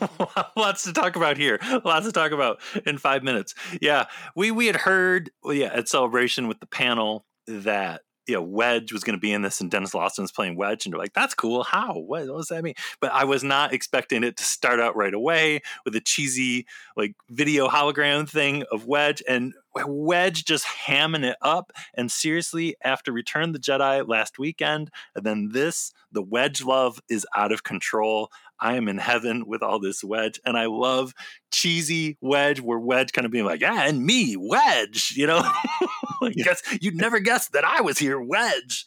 [0.56, 1.58] Lots to talk about here.
[1.84, 3.54] Lots to talk about in five minutes.
[3.80, 4.06] Yeah,
[4.36, 8.92] we we had heard, well, yeah, at celebration with the panel that you know, Wedge
[8.92, 11.34] was going to be in this, and Denis Lawson's playing Wedge, and they're like, "That's
[11.34, 11.64] cool.
[11.64, 11.94] How?
[11.94, 15.14] What, what, does that mean?" But I was not expecting it to start out right
[15.14, 16.66] away with a cheesy
[16.96, 21.72] like video hologram thing of Wedge, and Wedge just hamming it up.
[21.94, 27.26] And seriously, after Return the Jedi last weekend, and then this, the Wedge love is
[27.34, 28.30] out of control.
[28.60, 31.14] I am in heaven with all this Wedge, and I love
[31.50, 35.42] cheesy Wedge, where Wedge kind of being like, "Yeah, and me, Wedge," you know.
[36.22, 38.86] I guess you'd never guess that I was here, Wedge.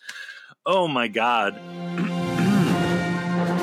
[0.66, 1.60] Oh my god.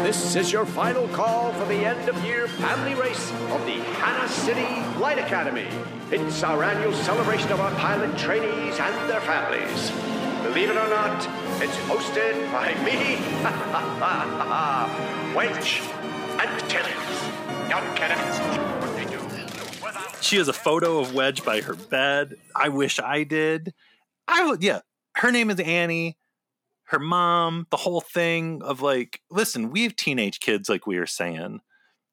[0.03, 4.29] This is your final call for the end of year family race of the Hannah
[4.29, 4.62] City
[4.99, 5.66] Light Academy.
[6.11, 9.91] It's our annual celebration of our pilot trainees and their families.
[10.43, 11.19] Believe it or not,
[11.61, 13.19] it's hosted by me,
[15.37, 15.83] Wedge,
[16.41, 17.69] and Timmons.
[17.69, 18.39] Young cadets,
[20.21, 22.35] She has a photo of Wedge by her bed.
[22.55, 23.73] I wish I did.
[24.27, 24.81] I would, yeah.
[25.14, 26.19] Her name is Annie.
[26.85, 31.07] Her mom, the whole thing of like, listen, we have teenage kids, like we were
[31.07, 31.61] saying.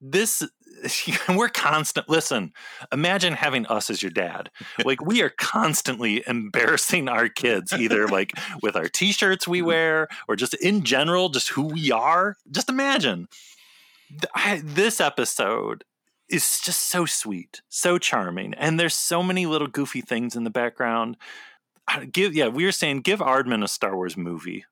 [0.01, 0.43] This,
[1.30, 2.10] we're constant.
[2.10, 2.51] Listen,
[2.91, 4.49] imagine having us as your dad.
[4.84, 10.08] Like, we are constantly embarrassing our kids, either like with our t shirts we wear
[10.28, 12.38] or just in general, just who we are.
[12.51, 13.28] Just imagine.
[14.36, 15.84] I, this episode
[16.30, 20.49] is just so sweet, so charming, and there's so many little goofy things in the
[20.49, 21.17] background.
[22.11, 24.65] Give yeah, we were saying give Aardman a Star Wars movie.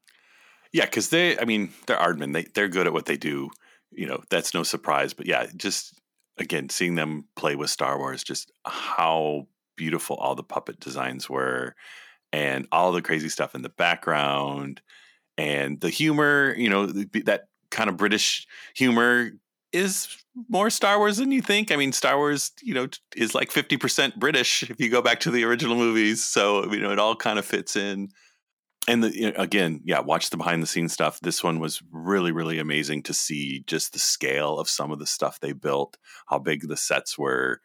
[0.72, 2.34] Yeah, because they, I mean, they're Aardman.
[2.34, 3.51] They they're good at what they do.
[3.91, 5.14] You know, that's no surprise.
[5.14, 5.93] But yeah, just
[6.38, 11.76] again, seeing them play with Star Wars, just how beautiful all the puppet designs were,
[12.32, 14.82] and all the crazy stuff in the background,
[15.38, 16.56] and the humor.
[16.58, 19.32] You know, that kind of British humor
[19.74, 20.07] is
[20.49, 21.71] more Star Wars than you think.
[21.71, 25.19] I mean, Star Wars, you know, is like fifty percent British if you go back
[25.21, 26.24] to the original movies.
[26.24, 28.09] So you know, it all kind of fits in
[28.88, 31.19] and the, you know, again, yeah, watch the behind the scenes stuff.
[31.21, 35.05] This one was really, really amazing to see just the scale of some of the
[35.05, 35.97] stuff they built,
[36.28, 37.61] how big the sets were.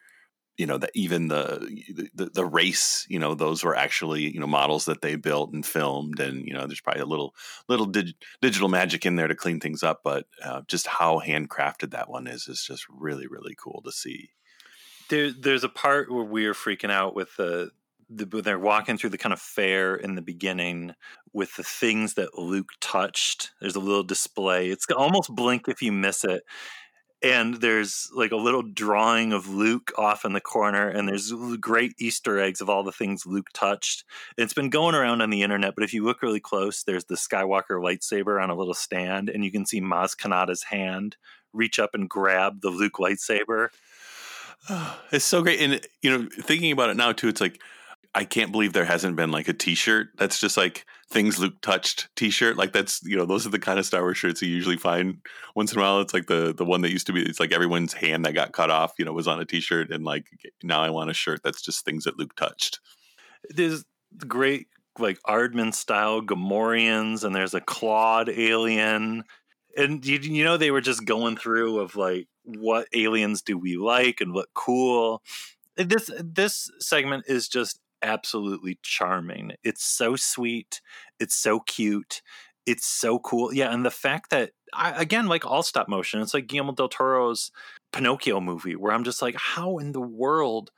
[0.59, 4.47] You know that even the, the the race, you know, those were actually you know
[4.47, 7.33] models that they built and filmed, and you know, there's probably a little
[7.69, 11.91] little dig, digital magic in there to clean things up, but uh, just how handcrafted
[11.91, 14.31] that one is is just really, really cool to see.
[15.09, 17.71] There, there's a part where we are freaking out with the,
[18.09, 20.93] the when they're walking through the kind of fair in the beginning
[21.31, 23.51] with the things that Luke touched.
[23.61, 24.69] There's a little display.
[24.69, 26.43] It's almost blink if you miss it.
[27.21, 31.93] And there's like a little drawing of Luke off in the corner, and there's great
[31.99, 34.05] Easter eggs of all the things Luke touched.
[34.37, 37.15] It's been going around on the internet, but if you look really close, there's the
[37.15, 41.17] Skywalker lightsaber on a little stand, and you can see Maz Kanata's hand
[41.51, 43.69] reach up and grab the Luke lightsaber.
[45.11, 45.59] It's so great.
[45.61, 47.59] And, you know, thinking about it now, too, it's like,
[48.15, 51.61] I can't believe there hasn't been like a t shirt that's just like things Luke
[51.61, 52.57] touched t shirt.
[52.57, 55.17] Like, that's, you know, those are the kind of Star Wars shirts you usually find
[55.55, 56.01] once in a while.
[56.01, 58.51] It's like the, the one that used to be, it's like everyone's hand that got
[58.51, 59.91] cut off, you know, was on a t shirt.
[59.91, 60.25] And like,
[60.63, 62.79] now I want a shirt that's just things that Luke touched.
[63.49, 63.85] there's
[64.27, 69.23] great like Aardman style Gamorreans, and there's a clawed alien,
[69.77, 73.77] and you, you know they were just going through of like what aliens do we
[73.77, 75.21] like and what cool.
[75.75, 79.53] This this segment is just absolutely charming.
[79.63, 80.81] It's so sweet.
[81.19, 82.21] It's so cute.
[82.65, 83.53] It's so cool.
[83.53, 86.89] Yeah, and the fact that I, again, like all stop motion, it's like Guillermo del
[86.89, 87.51] Toro's
[87.91, 90.71] Pinocchio movie, where I'm just like, how in the world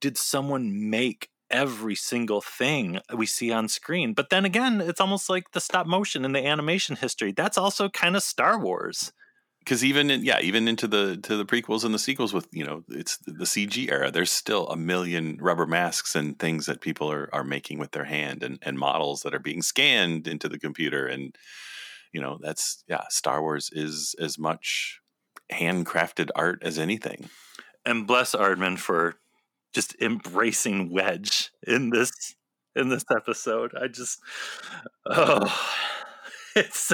[0.00, 4.14] did someone make every single thing we see on screen?
[4.14, 7.32] But then again, it's almost like the stop motion in the animation history.
[7.32, 9.12] That's also kind of Star Wars.
[9.64, 12.64] Because even in, yeah, even into the to the prequels and the sequels with you
[12.64, 14.10] know it's the CG era.
[14.10, 18.04] There's still a million rubber masks and things that people are are making with their
[18.04, 21.36] hand and and models that are being scanned into the computer and
[22.12, 23.04] you know that's yeah.
[23.08, 25.00] Star Wars is as much
[25.52, 27.28] handcrafted art as anything.
[27.84, 29.16] And bless Aardman for
[29.72, 32.34] just embracing Wedge in this
[32.74, 33.72] in this episode.
[33.80, 34.20] I just
[35.06, 35.72] oh
[36.56, 36.92] it's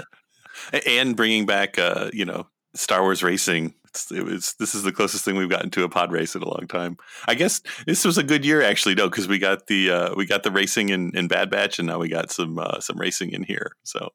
[0.86, 2.46] and bringing back uh you know
[2.78, 3.74] Star Wars racing.
[3.88, 6.42] It's, it was this is the closest thing we've gotten to a pod race in
[6.42, 6.96] a long time.
[7.26, 10.26] I guess this was a good year actually, though, because we got the uh, we
[10.26, 13.32] got the racing in, in Bad Batch, and now we got some uh, some racing
[13.32, 13.72] in here.
[13.82, 14.10] So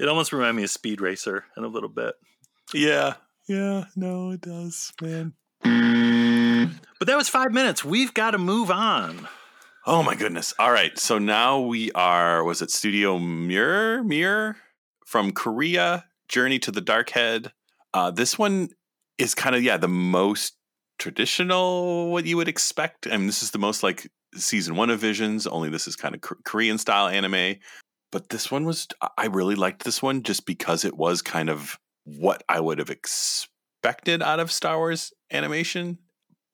[0.00, 2.14] it almost reminded me of Speed Racer in a little bit.
[2.74, 3.14] Yeah,
[3.46, 5.34] yeah, no, it does, man.
[6.98, 7.84] But that was five minutes.
[7.84, 9.28] We've got to move on.
[9.86, 10.52] Oh my goodness!
[10.58, 12.42] All right, so now we are.
[12.42, 14.56] Was it Studio Mir Mir
[15.06, 16.06] from Korea?
[16.28, 17.52] Journey to the Dark Head.
[17.94, 18.68] Uh, this one
[19.18, 20.54] is kind of yeah the most
[20.98, 23.06] traditional what you would expect.
[23.06, 25.46] I mean, this is the most like season one of Visions.
[25.46, 27.56] Only this is kind of Korean style anime.
[28.10, 31.78] But this one was I really liked this one just because it was kind of
[32.04, 35.98] what I would have expected out of Star Wars animation,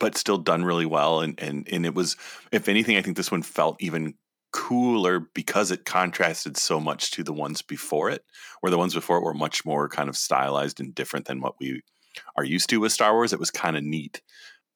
[0.01, 1.21] but still done really well.
[1.21, 2.17] And and and it was,
[2.51, 4.15] if anything, I think this one felt even
[4.55, 8.25] cooler because it contrasted so much to the ones before it,
[8.61, 11.57] where the ones before it were much more kind of stylized and different than what
[11.59, 11.83] we
[12.37, 13.33] are used to with Star Wars.
[13.33, 14.23] It was kind of neat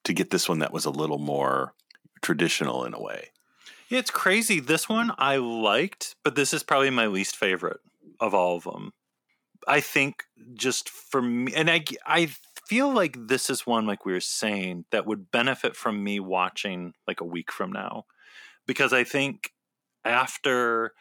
[0.02, 1.74] to get this one that was a little more
[2.22, 3.28] traditional in a way.
[3.88, 4.58] It's crazy.
[4.58, 7.78] This one I liked, but this is probably my least favorite
[8.18, 8.92] of all of them.
[9.68, 10.24] I think
[10.54, 12.32] just for me, and I, I
[12.66, 16.94] feel like this is one, like we were saying, that would benefit from me watching
[17.06, 18.06] like a week from now.
[18.66, 19.52] Because I think
[20.08, 20.92] after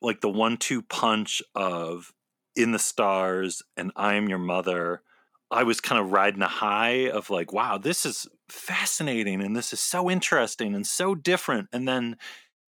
[0.00, 2.12] like the one two punch of
[2.56, 5.02] In the Stars and I Am Your Mother,
[5.50, 9.72] I was kind of riding a high of like, wow, this is fascinating and this
[9.72, 11.68] is so interesting and so different.
[11.72, 12.16] And then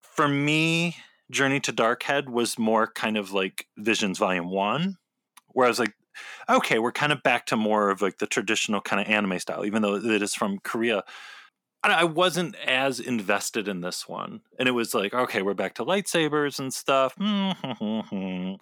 [0.01, 0.95] for me,
[1.31, 4.97] Journey to Darkhead was more kind of like Visions Volume One,
[5.49, 5.93] where I was like,
[6.49, 9.65] okay, we're kind of back to more of like the traditional kind of anime style,
[9.65, 11.03] even though it is from Korea.
[11.83, 14.41] I wasn't as invested in this one.
[14.57, 17.15] And it was like, okay, we're back to lightsabers and stuff.
[17.15, 18.55] Mm-hmm.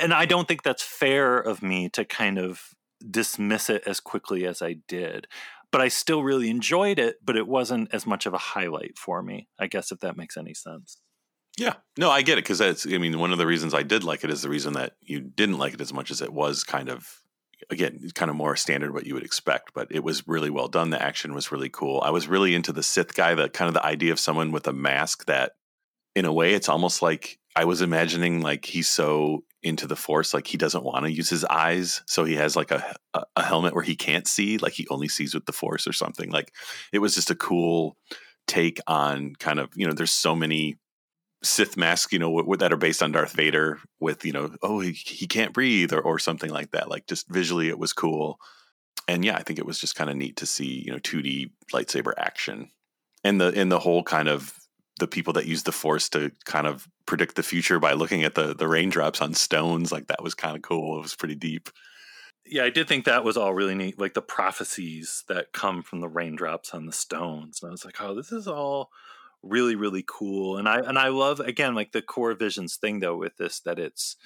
[0.00, 2.74] and I don't think that's fair of me to kind of
[3.10, 5.26] dismiss it as quickly as I did.
[5.70, 9.22] But I still really enjoyed it, but it wasn't as much of a highlight for
[9.22, 10.98] me, I guess, if that makes any sense.
[11.58, 12.86] Yeah, no, I get it because that's.
[12.86, 15.20] I mean, one of the reasons I did like it is the reason that you
[15.20, 17.20] didn't like it as much as it was kind of
[17.70, 20.90] again kind of more standard what you would expect but it was really well done.
[20.90, 22.00] The action was really cool.
[22.00, 24.66] I was really into the sith guy the kind of the idea of someone with
[24.66, 25.52] a mask that
[26.14, 30.32] in a way it's almost like i was imagining like he's so into the force
[30.32, 33.42] like he doesn't want to use his eyes so he has like a, a, a
[33.42, 36.30] helmet where he can't see like he only sees with the force or something.
[36.30, 36.54] Like
[36.92, 37.96] it was just a cool
[38.46, 40.78] take on kind of you know there's so many
[41.42, 44.80] Sith masks, you know, w- that are based on Darth Vader with, you know, oh,
[44.80, 46.88] he, he can't breathe or, or something like that.
[46.90, 48.38] Like just visually, it was cool.
[49.06, 51.50] And yeah, I think it was just kind of neat to see, you know, 2D
[51.72, 52.70] lightsaber action
[53.24, 54.52] and the, in the whole kind of
[54.98, 58.34] the people that use the force to kind of predict the future by looking at
[58.34, 59.92] the, the raindrops on stones.
[59.92, 60.98] Like that was kind of cool.
[60.98, 61.70] It was pretty deep.
[62.44, 63.98] Yeah, I did think that was all really neat.
[63.98, 67.60] Like the prophecies that come from the raindrops on the stones.
[67.62, 68.90] And I was like, oh, this is all
[69.42, 73.16] really really cool and i and i love again like the core visions thing though
[73.16, 74.16] with this that it's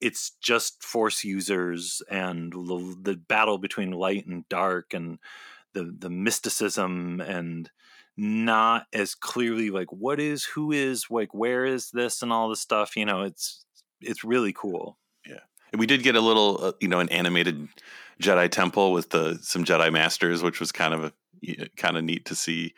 [0.00, 5.18] it's just force users and the, the battle between light and dark and
[5.72, 7.70] the the mysticism and
[8.16, 12.60] not as clearly like what is who is like where is this and all this
[12.60, 13.64] stuff you know it's
[14.00, 14.98] it's really cool.
[15.26, 15.40] Yeah
[15.72, 17.68] and we did get a little uh, you know an animated
[18.20, 22.24] jedi temple with the some jedi masters which was kind of a, kind of neat
[22.24, 22.74] to see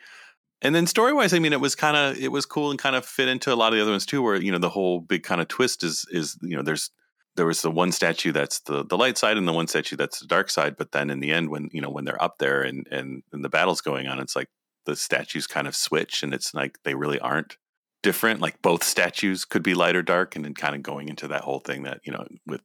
[0.61, 2.95] and then story wise, I mean, it was kind of it was cool and kind
[2.95, 4.21] of fit into a lot of the other ones too.
[4.21, 6.91] Where you know the whole big kind of twist is is you know there's
[7.35, 10.19] there was the one statue that's the the light side and the one statue that's
[10.19, 10.75] the dark side.
[10.75, 13.43] But then in the end, when you know when they're up there and and, and
[13.43, 14.49] the battle's going on, it's like
[14.85, 17.57] the statues kind of switch, and it's like they really aren't
[18.03, 18.41] different.
[18.41, 21.41] Like both statues could be light or dark, and then kind of going into that
[21.41, 22.61] whole thing that you know with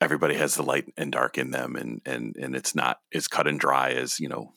[0.00, 3.46] everybody has the light and dark in them, and and and it's not as cut
[3.46, 4.54] and dry as you know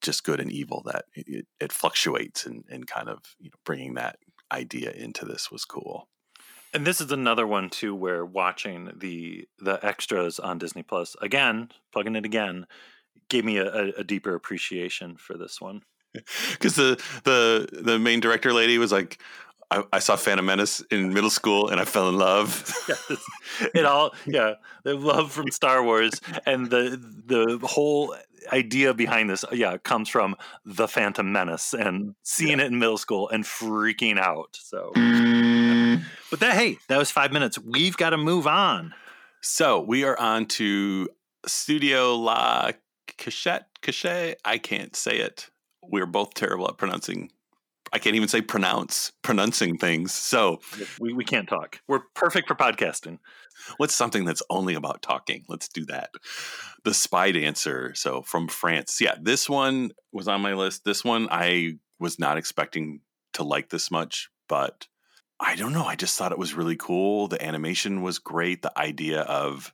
[0.00, 3.94] just good and evil that it, it fluctuates and, and kind of you know, bringing
[3.94, 4.18] that
[4.52, 6.08] idea into this was cool.
[6.74, 11.70] And this is another one too, where watching the the extras on Disney Plus again,
[11.92, 12.66] plugging it again,
[13.28, 15.82] gave me a, a deeper appreciation for this one.
[16.52, 19.20] Because the the the main director lady was like,
[19.70, 22.72] I, I, saw Phantom Menace in middle school and I fell in love.
[22.88, 23.18] yes.
[23.74, 24.54] It all, yeah,
[24.84, 28.14] the love from Star Wars and the the whole
[28.52, 32.64] idea behind this, yeah, comes from the Phantom Menace and seeing yeah.
[32.64, 34.56] it in middle school and freaking out.
[34.60, 34.92] So,
[36.30, 37.58] but that hey, that was five minutes.
[37.58, 38.94] We've got to move on.
[39.40, 41.08] So we are on to
[41.46, 42.72] Studio La
[43.18, 44.36] Cachette, Cachet.
[44.44, 45.50] I can't say it.
[45.82, 47.30] We're both terrible at pronouncing.
[47.92, 50.12] I can't even say pronounce pronouncing things.
[50.12, 50.60] So
[51.00, 51.80] we, we can't talk.
[51.88, 53.18] We're perfect for podcasting.
[53.76, 55.44] What's something that's only about talking?
[55.48, 56.10] Let's do that.
[56.84, 57.92] The Spy Dancer.
[57.94, 59.00] So from France.
[59.00, 60.84] Yeah, this one was on my list.
[60.84, 63.00] This one I was not expecting
[63.34, 64.86] to like this much, but
[65.40, 65.84] I don't know.
[65.84, 67.28] I just thought it was really cool.
[67.28, 68.62] The animation was great.
[68.62, 69.72] The idea of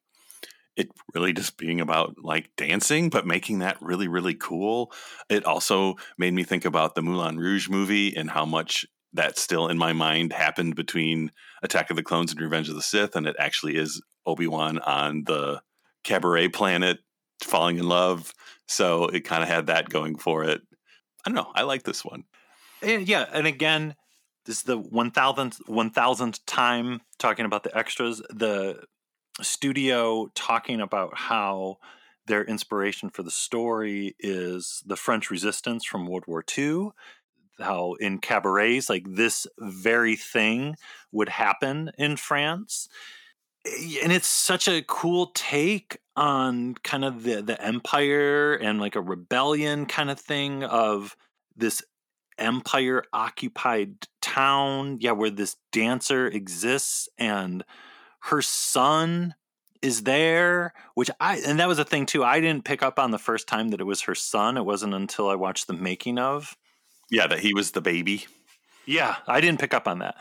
[0.76, 4.92] it really just being about like dancing, but making that really, really cool.
[5.28, 9.68] It also made me think about the Moulin Rouge movie and how much that still
[9.68, 11.30] in my mind happened between
[11.62, 14.78] Attack of the Clones and Revenge of the Sith, and it actually is Obi Wan
[14.80, 15.62] on the
[16.02, 16.98] cabaret planet
[17.40, 18.32] falling in love.
[18.66, 20.62] So it kind of had that going for it.
[21.24, 21.52] I don't know.
[21.54, 22.24] I like this one.
[22.82, 23.94] And yeah, and again,
[24.44, 28.20] this is the one thousandth one thousandth time talking about the extras.
[28.30, 28.82] The
[29.42, 31.78] studio talking about how
[32.26, 36.90] their inspiration for the story is the French resistance from World War II
[37.60, 40.76] how in cabarets like this very thing
[41.12, 42.88] would happen in France.
[43.66, 48.96] Eh, and it's such a cool take on kind of the the empire and like
[48.96, 51.16] a rebellion kind of thing of
[51.56, 51.82] this
[52.38, 57.64] empire occupied town yeah where this dancer exists and
[58.24, 59.34] her son
[59.82, 63.10] is there which i and that was a thing too i didn't pick up on
[63.10, 66.18] the first time that it was her son it wasn't until i watched the making
[66.18, 66.56] of
[67.10, 68.26] yeah, that he was the baby.
[68.86, 70.16] Yeah, I didn't pick up on that.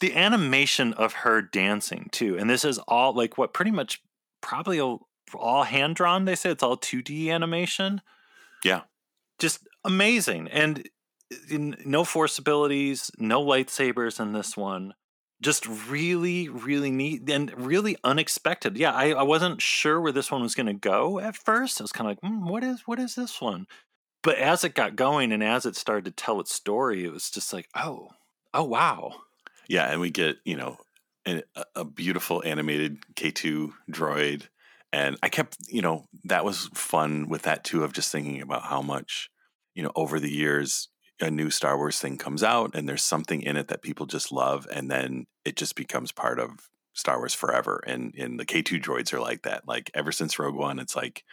[0.00, 4.02] The animation of her dancing too, and this is all like what pretty much
[4.40, 6.24] probably all, hand drawn.
[6.24, 8.02] They say it's all two D animation.
[8.64, 8.82] Yeah,
[9.38, 10.88] just amazing, and
[11.32, 14.92] uh, in, no force abilities, no lightsabers in this one.
[15.42, 18.76] Just really, really neat and really unexpected.
[18.78, 21.80] Yeah, I, I wasn't sure where this one was going to go at first.
[21.80, 23.66] I was kind of like, mm, "What is what is this one?"
[24.26, 27.30] but as it got going and as it started to tell its story, it was
[27.30, 28.10] just like, oh,
[28.52, 29.12] oh wow.
[29.68, 30.78] Yeah, and we get you know
[31.24, 31.44] a,
[31.76, 34.48] a beautiful animated K two droid,
[34.92, 38.64] and I kept you know that was fun with that too of just thinking about
[38.64, 39.30] how much
[39.76, 40.88] you know over the years
[41.20, 44.32] a new Star Wars thing comes out and there's something in it that people just
[44.32, 47.82] love, and then it just becomes part of Star Wars forever.
[47.86, 49.66] And and the K two droids are like that.
[49.66, 51.24] Like ever since Rogue One, it's like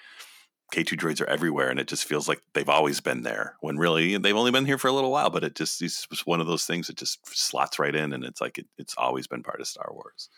[0.73, 4.17] K2 droids are everywhere and it just feels like they've always been there when really
[4.17, 6.65] they've only been here for a little while, but it just is one of those
[6.65, 9.67] things that just slots right in and it's like it, it's always been part of
[9.67, 10.29] Star Wars.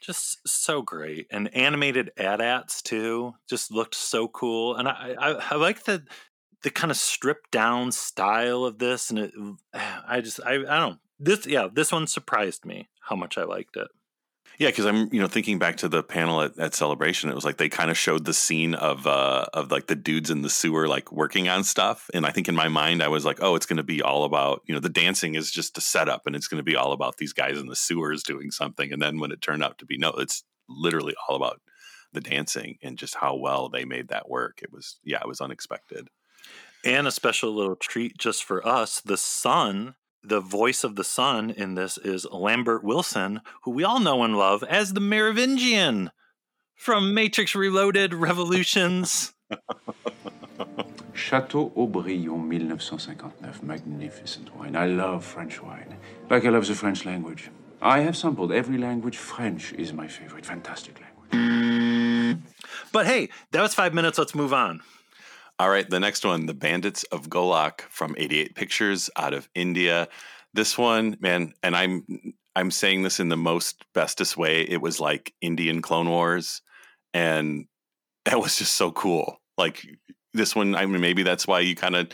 [0.00, 1.26] Just so great.
[1.30, 4.76] And animated AT-ATs too just looked so cool.
[4.76, 6.04] And I, I, I like the
[6.62, 9.32] the kind of stripped down style of this and it
[10.06, 13.76] I just I, I don't this yeah, this one surprised me how much I liked
[13.76, 13.88] it.
[14.58, 17.44] Yeah, because I'm you know thinking back to the panel at, at Celebration, it was
[17.44, 20.50] like they kind of showed the scene of uh of like the dudes in the
[20.50, 23.54] sewer like working on stuff, and I think in my mind I was like, oh,
[23.54, 26.34] it's going to be all about you know the dancing is just a setup, and
[26.34, 29.18] it's going to be all about these guys in the sewers doing something, and then
[29.20, 31.60] when it turned out to be no, it's literally all about
[32.12, 34.60] the dancing and just how well they made that work.
[34.62, 36.08] It was yeah, it was unexpected.
[36.84, 41.50] And a special little treat just for us, the son the voice of the son
[41.50, 46.10] in this is Lambert Wilson, who we all know and love as the Merovingian
[46.74, 49.32] from Matrix Reloaded Revolutions.
[51.14, 53.66] Chateau Haut-Brion, 1959.
[53.66, 54.76] Magnificent wine.
[54.76, 55.96] I love French wine.
[56.28, 57.50] Like I love the French language.
[57.82, 59.16] I have sampled every language.
[59.16, 60.44] French is my favorite.
[60.44, 62.38] Fantastic language.
[62.92, 64.18] But hey, that was five minutes.
[64.18, 64.82] Let's move on.
[65.60, 70.08] All right, the next one, The Bandits of Golak from 88 Pictures out of India.
[70.54, 74.62] This one, man, and I'm I'm saying this in the most bestest way.
[74.62, 76.62] It was like Indian Clone Wars
[77.12, 77.66] and
[78.24, 79.36] that was just so cool.
[79.58, 79.86] Like
[80.32, 82.08] this one, I mean maybe that's why you kind of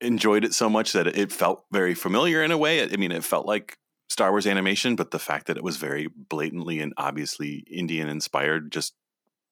[0.00, 2.82] enjoyed it so much that it felt very familiar in a way.
[2.82, 3.78] I mean, it felt like
[4.08, 8.72] Star Wars animation, but the fact that it was very blatantly and obviously Indian inspired
[8.72, 8.94] just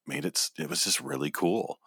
[0.04, 1.78] made it it was just really cool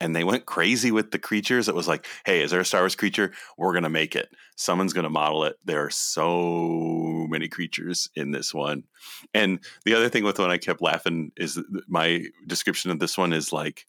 [0.00, 1.68] and they went crazy with the creatures.
[1.68, 3.32] It was like, hey, is there a Star Wars creature?
[3.56, 4.28] We're gonna make it.
[4.56, 5.56] Someone's gonna model it.
[5.64, 8.84] There are so many creatures in this one.
[9.34, 13.32] And the other thing with one I kept laughing is my description of this one
[13.32, 13.86] is like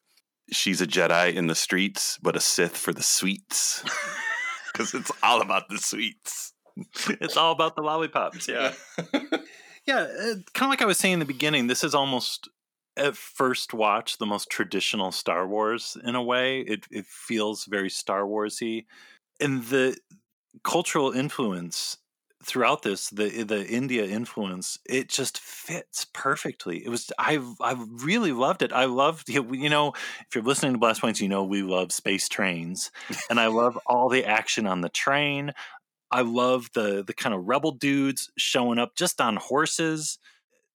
[0.51, 3.83] she's a Jedi in the streets, but a Sith for the sweets.
[4.73, 6.53] Because it's all about the sweets.
[7.09, 8.47] it's all about the lollipops.
[8.47, 8.73] Yeah.
[9.87, 12.47] yeah, uh, kind of like I was saying in the beginning, this is almost
[12.97, 16.61] at first watch the most traditional Star Wars in a way.
[16.61, 18.85] It it feels very Star Warsy,
[19.39, 19.97] and the
[20.63, 21.97] cultural influence
[22.43, 26.85] throughout this the the India influence it just fits perfectly.
[26.85, 28.71] It was I I really loved it.
[28.71, 32.29] I loved you know if you're listening to Blast Points, you know we love space
[32.29, 32.91] trains,
[33.29, 35.51] and I love all the action on the train.
[36.11, 40.19] I love the the kind of rebel dudes showing up just on horses.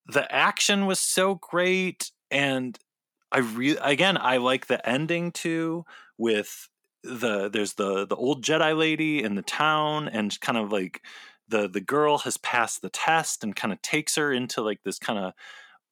[0.06, 2.78] The action was so great, and
[3.30, 5.84] I really again I like the ending too
[6.18, 6.68] with
[7.02, 11.02] the there's the the old Jedi lady in the town and kind of like
[11.48, 14.98] the the girl has passed the test and kind of takes her into like this
[14.98, 15.32] kind of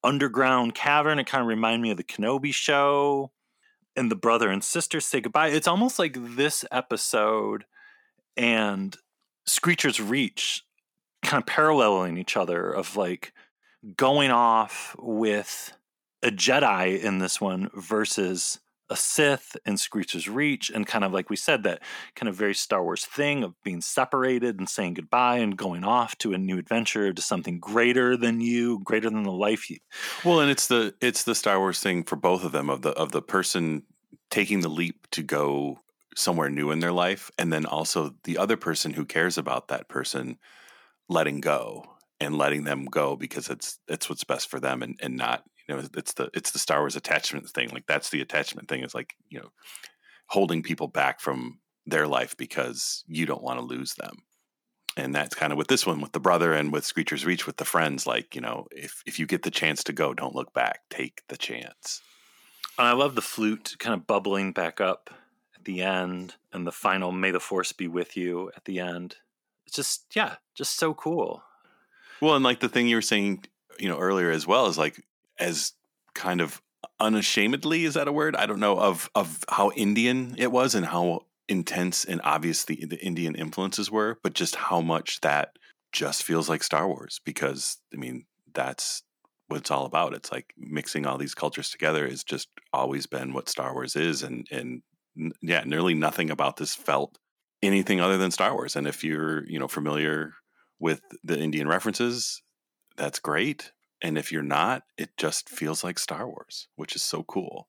[0.02, 1.18] underground cavern.
[1.18, 3.30] It kind of reminded me of the Kenobi show.
[3.96, 5.48] And the brother and sister say goodbye.
[5.48, 7.64] It's almost like this episode
[8.36, 8.96] and
[9.46, 10.62] Screecher's Reach
[11.22, 13.32] kind of paralleling each other of like
[13.96, 15.72] going off with
[16.22, 18.60] a Jedi in this one versus
[18.90, 21.80] a Sith in Screecher's Reach, and kind of like we said, that
[22.16, 26.18] kind of very Star Wars thing of being separated and saying goodbye and going off
[26.18, 29.78] to a new adventure to something greater than you, greater than the life you.
[30.24, 32.90] Well, and it's the it's the Star Wars thing for both of them of the
[32.90, 33.84] of the person
[34.28, 35.78] taking the leap to go
[36.16, 39.88] somewhere new in their life, and then also the other person who cares about that
[39.88, 40.36] person
[41.08, 41.84] letting go
[42.20, 45.74] and letting them go because it's it's what's best for them and, and not you
[45.74, 47.70] know it's the it's the Star Wars attachment thing.
[47.70, 48.82] Like that's the attachment thing.
[48.82, 49.50] Is like you know
[50.26, 54.22] holding people back from their life because you don't want to lose them.
[54.96, 57.56] And that's kind of with this one with the brother and with Screecher's Reach with
[57.56, 58.06] the friends.
[58.06, 60.80] Like you know, if if you get the chance to go, don't look back.
[60.90, 62.02] Take the chance.
[62.78, 65.10] And I love the flute kind of bubbling back up
[65.54, 69.16] at the end, and the final "May the Force be with you" at the end.
[69.66, 71.42] It's just yeah, just so cool.
[72.20, 73.44] Well, and like the thing you were saying,
[73.78, 75.02] you know, earlier as well is like
[75.38, 75.72] as
[76.14, 76.60] kind of
[76.98, 78.36] unashamedly is that a word?
[78.36, 82.84] I don't know of of how Indian it was and how intense and obvious the,
[82.84, 85.58] the Indian influences were, but just how much that
[85.92, 89.02] just feels like Star Wars because I mean that's
[89.48, 90.14] what it's all about.
[90.14, 94.22] It's like mixing all these cultures together has just always been what Star Wars is,
[94.22, 94.82] and and
[95.42, 97.18] yeah, nearly nothing about this felt
[97.62, 98.76] anything other than Star Wars.
[98.76, 100.34] And if you're you know familiar
[100.80, 102.42] with the Indian references,
[102.96, 103.72] that's great.
[104.02, 107.68] And if you're not, it just feels like Star Wars, which is so cool.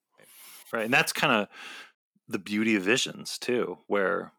[0.72, 0.86] Right.
[0.86, 1.48] And that's kind of
[2.28, 4.32] the beauty of Visions, too, where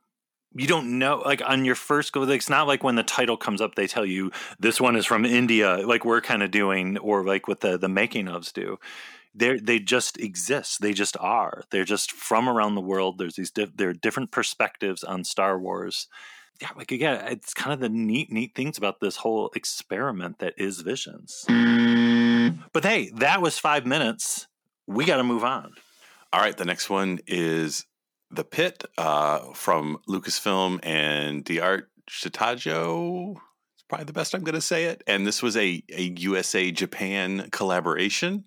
[0.55, 3.61] you don't know like on your first go it's not like when the title comes
[3.61, 7.25] up they tell you this one is from india like we're kind of doing or
[7.25, 8.79] like what the the making ofs do
[9.35, 13.51] they they just exist they just are they're just from around the world there's these
[13.51, 16.07] di- there are different perspectives on star wars
[16.63, 20.55] yeah, like again, it's kind of the neat, neat things about this whole experiment that
[20.57, 21.45] is Visions.
[22.73, 24.47] But hey, that was five minutes.
[24.87, 25.73] We got to move on.
[26.33, 27.85] All right, the next one is
[28.31, 33.33] The Pit uh, from Lucasfilm and D'Art Shtajio.
[33.75, 35.03] It's probably the best I'm going to say it.
[35.09, 38.47] And this was a, a USA Japan collaboration.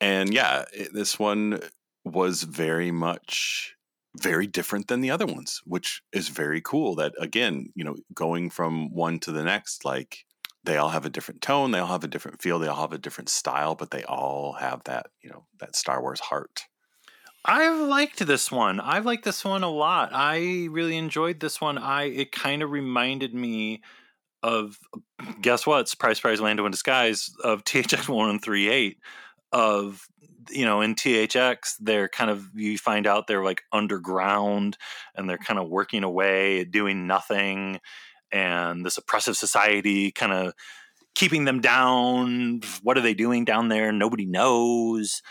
[0.00, 1.60] And yeah, it, this one
[2.04, 3.76] was very much
[4.20, 6.94] very different than the other ones, which is very cool.
[6.94, 10.24] That again, you know, going from one to the next, like
[10.64, 12.92] they all have a different tone, they all have a different feel, they all have
[12.92, 16.62] a different style, but they all have that, you know, that Star Wars heart.
[17.44, 18.80] I liked this one.
[18.80, 20.10] I liked this one a lot.
[20.12, 21.76] I really enjoyed this one.
[21.76, 23.82] I it kind of reminded me
[24.42, 24.78] of
[25.40, 25.88] guess what?
[25.88, 28.98] Surprise, surprise, Lando in disguise of THX one three eight
[29.52, 30.06] of
[30.50, 34.76] you know in THX they're kind of you find out they're like underground
[35.14, 37.80] and they're kind of working away doing nothing
[38.32, 40.54] and this oppressive society kind of
[41.14, 42.60] keeping them down.
[42.82, 43.92] What are they doing down there?
[43.92, 45.22] Nobody knows.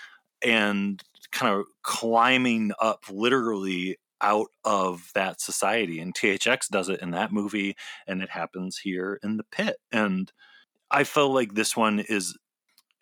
[0.43, 1.01] And
[1.31, 5.99] kind of climbing up literally out of that society.
[5.99, 7.75] And THX does it in that movie
[8.07, 9.77] and it happens here in the pit.
[9.91, 10.31] And
[10.91, 12.37] I feel like this one is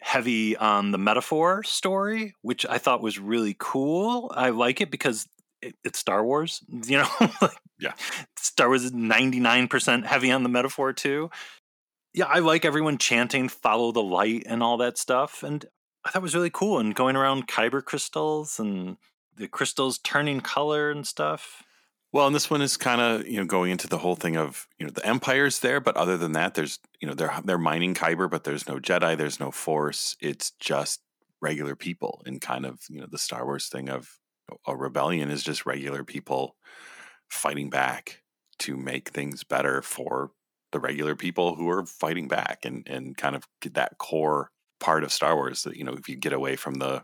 [0.02, 4.32] heavy on the metaphor story, which I thought was really cool.
[4.36, 5.28] I like it because
[5.62, 7.10] it, it's Star Wars, you know.
[7.80, 7.94] yeah,
[8.38, 11.30] Star Wars is ninety nine percent heavy on the metaphor too.
[12.14, 15.66] Yeah, I like everyone chanting "Follow the light" and all that stuff, and
[16.06, 16.80] I thought it was really cool.
[16.80, 18.98] And going around kyber crystals and
[19.36, 21.64] the crystals turning color and stuff.
[22.12, 24.68] Well, and this one is kind of you know going into the whole thing of
[24.80, 27.94] you know the Empire's there, but other than that, there's you know they're they're mining
[27.94, 30.16] Kyber, but there's no Jedi, there's no Force.
[30.20, 31.02] It's just
[31.42, 34.10] regular people, and kind of you know the Star Wars thing of
[34.66, 36.56] a rebellion is just regular people
[37.30, 38.22] fighting back
[38.60, 40.32] to make things better for
[40.72, 45.14] the regular people who are fighting back, and and kind of that core part of
[45.14, 47.04] Star Wars that you know if you get away from the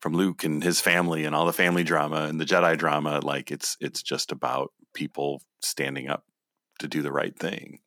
[0.00, 3.20] from Luke and his family and all the family drama and the Jedi drama.
[3.22, 6.24] Like it's it's just about people standing up
[6.80, 7.80] to do the right thing.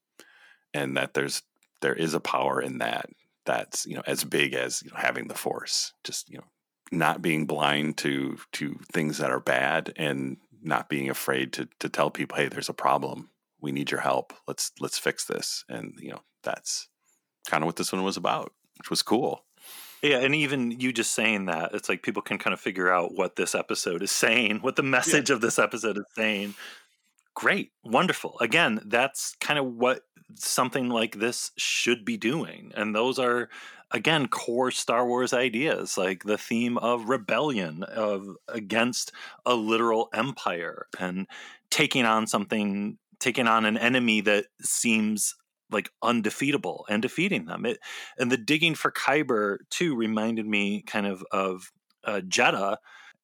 [0.74, 1.44] and that there's
[1.82, 3.08] there is a power in that
[3.46, 6.46] that's you know as big as you know, having the force just you know
[6.92, 11.90] not being blind to to things that are bad and not being afraid to to
[11.90, 13.30] tell people hey there's a problem
[13.62, 16.88] we need your help let's let's fix this and you know that's
[17.48, 19.46] kind of what this one was about which was cool
[20.02, 23.14] yeah, and even you just saying that, it's like people can kind of figure out
[23.14, 25.36] what this episode is saying, what the message yeah.
[25.36, 26.56] of this episode is saying.
[27.34, 28.38] Great, wonderful.
[28.40, 30.02] Again, that's kind of what
[30.36, 32.72] something like this should be doing.
[32.76, 33.50] And those are
[33.92, 39.12] again core Star Wars ideas, like the theme of rebellion of against
[39.46, 41.28] a literal empire and
[41.70, 45.36] taking on something taking on an enemy that seems
[45.72, 47.66] like undefeatable and defeating them.
[47.66, 47.80] It
[48.18, 51.72] and the digging for Kyber too reminded me kind of of
[52.04, 52.78] uh, Jedha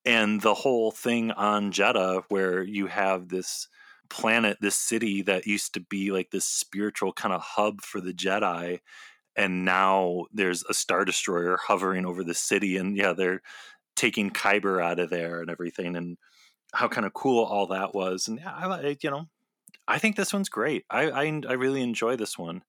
[0.06, 3.68] and the whole thing on Jedha where you have this
[4.10, 8.14] planet, this city that used to be like this spiritual kind of hub for the
[8.14, 8.80] Jedi,
[9.36, 13.42] and now there's a star destroyer hovering over the city, and yeah, they're
[13.96, 16.18] taking Kyber out of there and everything, and
[16.74, 19.28] how kind of cool all that was, and yeah, I, you know,
[19.88, 20.86] I think this one's great.
[20.90, 22.64] I, I, I really enjoy this one.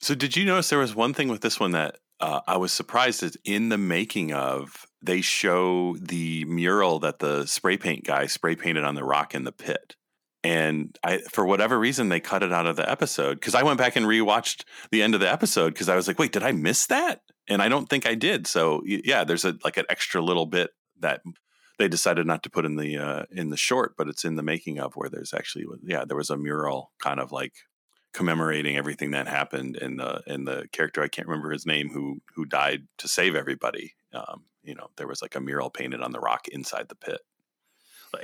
[0.00, 2.72] So, did you notice there was one thing with this one that uh, I was
[2.72, 8.26] surprised that in the making of they show the mural that the spray paint guy
[8.26, 9.96] spray painted on the rock in the pit,
[10.42, 13.78] and I for whatever reason they cut it out of the episode because I went
[13.78, 16.52] back and rewatched the end of the episode because I was like, wait, did I
[16.52, 17.20] miss that?
[17.48, 18.46] And I don't think I did.
[18.46, 20.70] So yeah, there's a like an extra little bit
[21.00, 21.22] that
[21.80, 24.42] they decided not to put in the uh, in the short, but it's in the
[24.42, 27.54] making of where there's actually yeah there was a mural kind of like
[28.12, 32.20] commemorating everything that happened and the and the character I can't remember his name who
[32.34, 33.94] who died to save everybody.
[34.12, 37.20] Um, you know there was like a mural painted on the rock inside the pit.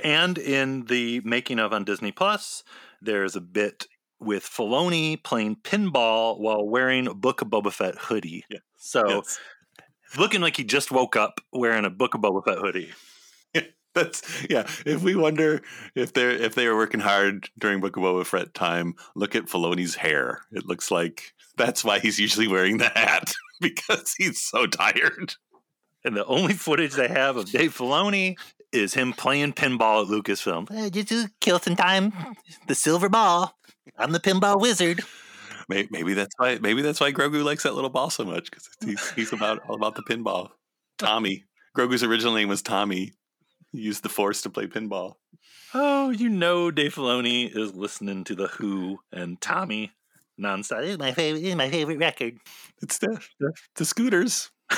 [0.03, 2.63] And in the making of on Disney Plus,
[3.01, 3.87] there's a bit
[4.19, 8.43] with Filoni playing pinball while wearing a Book of Boba Fett hoodie.
[8.49, 8.59] Yeah.
[8.75, 9.39] So yes.
[10.17, 12.91] looking like he just woke up wearing a Book of Boba Fett hoodie.
[13.97, 14.67] That's yeah.
[14.85, 15.61] If we wonder
[15.95, 19.45] if they're if they were working hard during Book of Boba Fett time, look at
[19.45, 20.41] Filoni's hair.
[20.51, 25.33] It looks like that's why he's usually wearing the hat because he's so tired.
[26.05, 28.37] And the only footage they have of Dave Filoni
[28.71, 30.71] is him playing pinball at Lucasfilm.
[30.71, 32.13] Hey, did you kill some time?
[32.67, 33.57] The silver ball.
[33.97, 35.01] I'm the pinball wizard.
[35.67, 36.59] Maybe, maybe that's why.
[36.61, 39.75] Maybe that's why Grogu likes that little ball so much because he's, he's about all
[39.75, 40.49] about the pinball.
[40.99, 41.45] Tommy.
[41.75, 43.13] Grogu's original name was Tommy
[43.71, 45.15] use the force to play pinball.
[45.73, 49.91] Oh, you know Dave Filoni is listening to the Who and Tommy
[50.39, 50.81] nonstop.
[50.81, 51.41] This is my favorite.
[51.41, 52.37] This is my favorite record.
[52.81, 54.51] It's the the, the Scooters.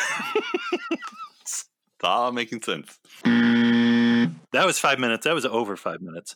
[1.42, 1.66] it's
[2.04, 3.00] all making sense.
[3.24, 5.26] That was five minutes.
[5.26, 6.36] That was over five minutes.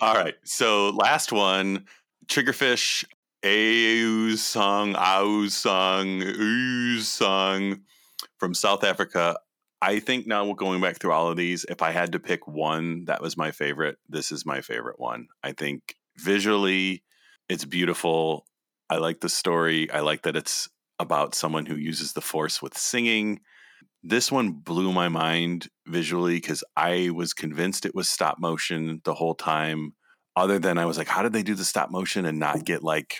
[0.00, 0.34] All right.
[0.44, 1.84] So last one,
[2.26, 3.04] Triggerfish,
[3.44, 7.80] Aus song, Aus song, Ooze song
[8.38, 9.36] from South Africa.
[9.84, 13.04] I think now going back through all of these, if I had to pick one
[13.04, 15.28] that was my favorite, this is my favorite one.
[15.42, 17.02] I think visually
[17.50, 18.46] it's beautiful.
[18.88, 19.90] I like the story.
[19.90, 23.40] I like that it's about someone who uses the force with singing.
[24.02, 29.12] This one blew my mind visually because I was convinced it was stop motion the
[29.12, 29.92] whole time.
[30.34, 32.82] Other than I was like, how did they do the stop motion and not get
[32.82, 33.18] like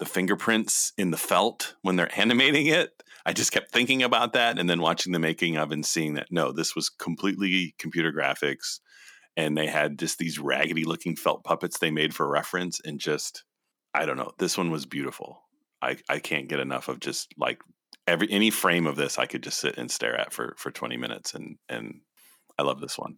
[0.00, 3.02] the fingerprints in the felt when they're animating it?
[3.26, 6.28] I just kept thinking about that and then watching the making of and seeing that
[6.30, 8.80] no, this was completely computer graphics.
[9.36, 12.80] And they had just these raggedy looking felt puppets they made for reference.
[12.84, 13.44] And just,
[13.92, 15.42] I don't know, this one was beautiful.
[15.82, 17.60] I, I can't get enough of just like
[18.06, 20.96] every any frame of this I could just sit and stare at for for 20
[20.96, 22.00] minutes and and
[22.58, 23.16] I love this one.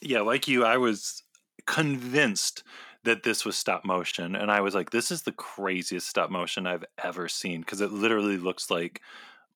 [0.00, 1.22] Yeah, like you, I was
[1.66, 2.62] convinced
[3.04, 6.66] that this was stop motion and I was like this is the craziest stop motion
[6.66, 9.00] I've ever seen because it literally looks like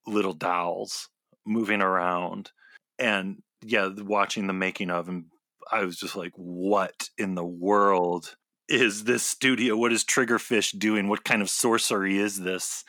[0.06, 1.08] little dolls
[1.46, 2.50] moving around
[2.98, 5.24] and yeah watching the making of and
[5.70, 8.36] i was just like what in the world
[8.68, 9.76] is this studio?
[9.76, 11.08] What is triggerfish doing?
[11.08, 12.84] What kind of sorcery is this?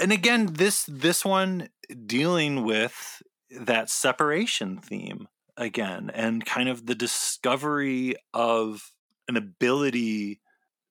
[0.00, 1.68] And again this this one
[2.06, 3.22] dealing with
[3.60, 8.92] that separation theme again and kind of the discovery of
[9.28, 10.40] an ability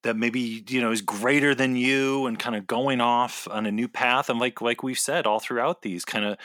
[0.06, 3.72] that maybe you know is greater than you and kind of going off on a
[3.72, 6.38] new path and like like we've said all throughout these kind of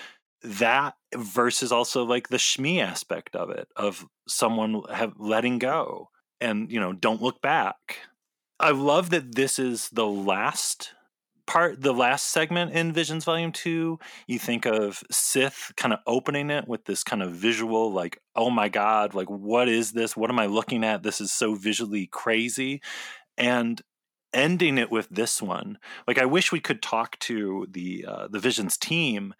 [0.42, 6.08] that versus also like the Shmi aspect of it of someone have letting go
[6.40, 7.98] and you know don't look back.
[8.58, 10.94] I love that this is the last
[11.46, 13.98] part the last segment in visions volume 2
[14.28, 18.50] you think of sith kind of opening it with this kind of visual like oh
[18.50, 20.16] my god like what is this?
[20.16, 21.02] What am i looking at?
[21.02, 22.80] This is so visually crazy
[23.40, 23.82] and
[24.32, 25.78] ending it with this one.
[26.06, 29.34] Like I wish we could talk to the uh, the Visions team.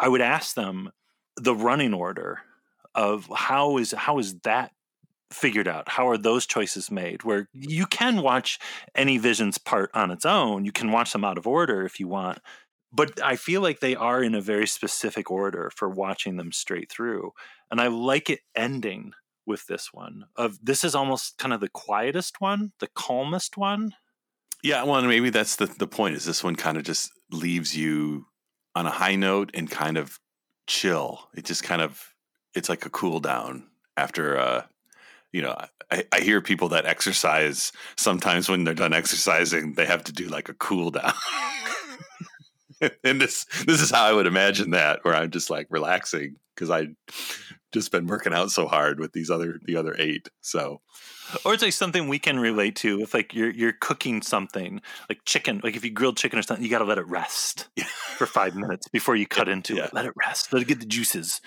[0.00, 0.90] I would ask them
[1.36, 2.40] the running order
[2.94, 4.72] of how is how is that
[5.32, 5.88] figured out?
[5.88, 7.24] How are those choices made?
[7.24, 8.58] Where you can watch
[8.94, 12.08] any Visions part on its own, you can watch them out of order if you
[12.08, 12.38] want.
[12.92, 16.90] But I feel like they are in a very specific order for watching them straight
[16.90, 17.32] through.
[17.70, 19.14] And I like it ending
[19.46, 20.24] with this one.
[20.36, 23.94] Of this is almost kind of the quietest one, the calmest one.
[24.62, 26.16] Yeah, well, maybe that's the the point.
[26.16, 28.26] Is this one kind of just leaves you
[28.74, 30.18] on a high note and kind of
[30.66, 31.28] chill.
[31.34, 32.14] It just kind of
[32.54, 34.62] it's like a cool down after uh
[35.32, 35.56] you know,
[35.90, 40.28] I, I hear people that exercise sometimes when they're done exercising, they have to do
[40.28, 41.14] like a cool down.
[43.04, 46.70] and this this is how I would imagine that, where I'm just like relaxing because
[46.70, 46.88] I
[47.72, 50.28] just been working out so hard with these other the other eight.
[50.40, 50.80] So
[51.44, 55.20] or it's like something we can relate to if like you're you're cooking something like
[55.24, 57.68] chicken like if you grilled chicken or something you got to let it rest
[58.18, 59.84] for five minutes before you cut into Yeah.
[59.84, 61.40] it let it rest let it get the juices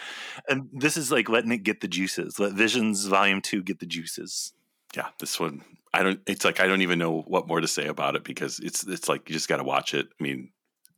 [0.49, 3.85] and this is like letting it get the juices let visions volume two get the
[3.85, 4.53] juices
[4.95, 5.61] yeah, this one
[5.93, 6.19] I don't.
[6.27, 9.07] It's like I don't even know what more to say about it because it's it's
[9.07, 10.07] like you just got to watch it.
[10.19, 10.51] I mean,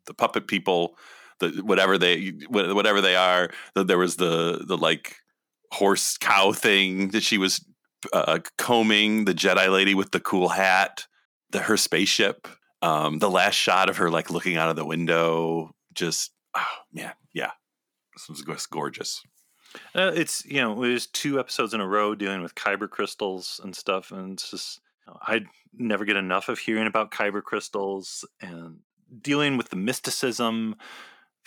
[0.05, 0.97] the puppet people,
[1.39, 3.49] the whatever they whatever they are.
[3.75, 5.17] The, there was the the like
[5.71, 7.63] horse cow thing that she was
[8.13, 9.25] uh, combing.
[9.25, 11.07] The Jedi lady with the cool hat.
[11.51, 12.47] The her spaceship.
[12.81, 15.73] Um, the last shot of her like looking out of the window.
[15.93, 17.51] Just oh man, yeah,
[18.13, 19.23] this was gorgeous.
[19.95, 23.59] Uh, it's you know it was two episodes in a row dealing with kyber crystals
[23.63, 24.79] and stuff, and it's just
[25.21, 25.41] I
[25.73, 28.79] never get enough of hearing about kyber crystals and
[29.21, 30.75] dealing with the mysticism,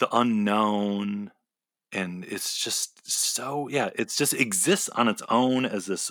[0.01, 1.31] the unknown,
[1.93, 6.11] and it's just so yeah, it's just exists on its own as this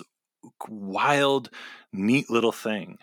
[0.68, 1.50] wild,
[1.92, 2.98] neat little thing.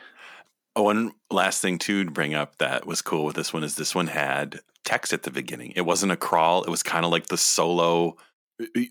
[0.76, 3.76] Oh, one last thing too to bring up that was cool with this one is
[3.76, 5.74] this one had text at the beginning.
[5.76, 6.64] It wasn't a crawl.
[6.64, 8.16] It was kind of like the solo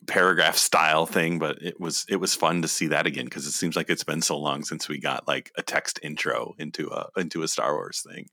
[0.07, 3.53] paragraph style thing, but it was it was fun to see that again because it
[3.53, 7.09] seems like it's been so long since we got like a text intro into a
[7.17, 8.29] into a Star Wars thing.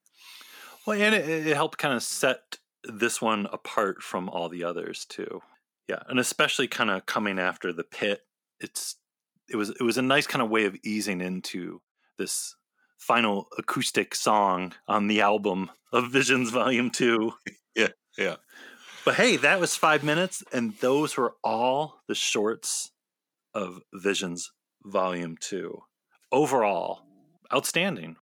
[0.85, 5.05] Well, and it, it helped kind of set this one apart from all the others
[5.05, 5.41] too.
[5.87, 8.21] Yeah, and especially kind of coming after the pit,
[8.59, 8.95] it's
[9.49, 11.81] it was it was a nice kind of way of easing into
[12.17, 12.55] this
[12.97, 17.33] final acoustic song on the album of Visions Volume Two.
[17.75, 17.87] Yeah,
[18.19, 18.35] yeah.
[19.03, 22.91] But hey, that was five minutes, and those were all the shorts
[23.55, 24.51] of Visions
[24.83, 25.81] Volume Two.
[26.31, 27.01] Overall,
[27.51, 28.17] outstanding.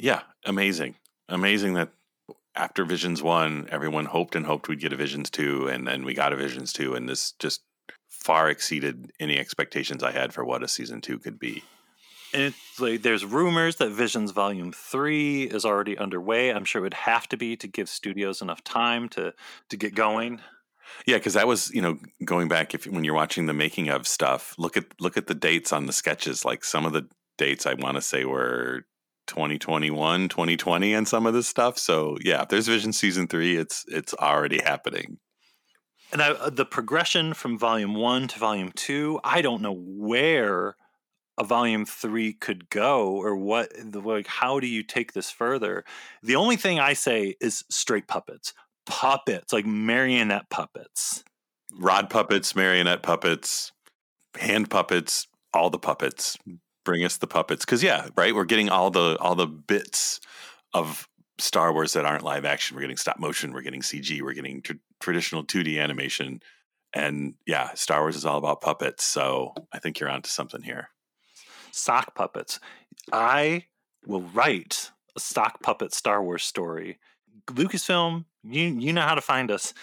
[0.00, 0.96] Yeah, amazing.
[1.28, 1.90] Amazing that
[2.54, 6.14] after Visions 1, everyone hoped and hoped we'd get a Visions 2 and then we
[6.14, 7.62] got a Visions 2 and this just
[8.08, 11.62] far exceeded any expectations I had for what a season 2 could be.
[12.32, 16.52] And it's like there's rumors that Visions Volume Three is already underway.
[16.52, 19.32] I'm sure it would have to be to give studios enough time to
[19.70, 20.42] to get going.
[21.06, 24.06] Yeah, because that was you know going back if when you're watching the making of
[24.06, 26.44] stuff, look at look at the dates on the sketches.
[26.44, 28.84] Like some of the dates I want to say were
[29.28, 31.78] 2021, 2020, and some of this stuff.
[31.78, 35.18] So yeah, if there's Vision season three, it's it's already happening.
[36.10, 40.74] And I, uh, the progression from Volume One to Volume Two, I don't know where
[41.38, 43.70] a Volume Three could go or what.
[43.78, 45.84] the- Like, how do you take this further?
[46.22, 48.54] The only thing I say is straight puppets,
[48.86, 51.22] puppets like marionette puppets.
[51.78, 53.70] Rod puppets, marionette puppets,
[54.40, 56.36] hand puppets, all the puppets.
[56.88, 58.34] Bring us the puppets, because yeah, right.
[58.34, 60.20] We're getting all the all the bits
[60.72, 61.06] of
[61.38, 62.74] Star Wars that aren't live action.
[62.76, 63.52] We're getting stop motion.
[63.52, 64.22] We're getting CG.
[64.22, 66.40] We're getting tr- traditional 2D animation.
[66.94, 69.04] And yeah, Star Wars is all about puppets.
[69.04, 70.88] So I think you're onto something here.
[71.72, 72.58] sock puppets.
[73.12, 73.64] I
[74.06, 76.98] will write a sock puppet Star Wars story.
[77.50, 79.74] Lucasfilm, you you know how to find us.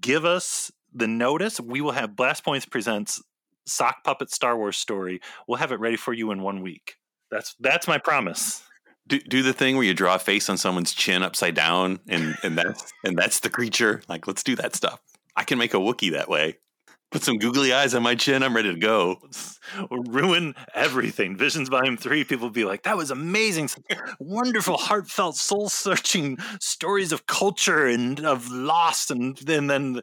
[0.00, 1.58] Give us the notice.
[1.58, 3.20] We will have Blast Points presents
[3.66, 5.20] sock puppet Star Wars story.
[5.46, 6.96] We'll have it ready for you in one week.
[7.30, 8.62] That's that's my promise.
[9.08, 12.36] Do, do the thing where you draw a face on someone's chin upside down, and
[12.42, 14.02] and that's and that's the creature.
[14.08, 15.00] Like, let's do that stuff.
[15.34, 16.58] I can make a Wookie that way.
[17.12, 18.42] Put some googly eyes on my chin.
[18.42, 19.18] I'm ready to go.
[19.90, 21.36] ruin everything.
[21.36, 23.68] Visions Volume 3, people will be like, that was amazing.
[24.18, 29.10] Wonderful, heartfelt, soul searching stories of culture and of lost.
[29.10, 30.00] And then, then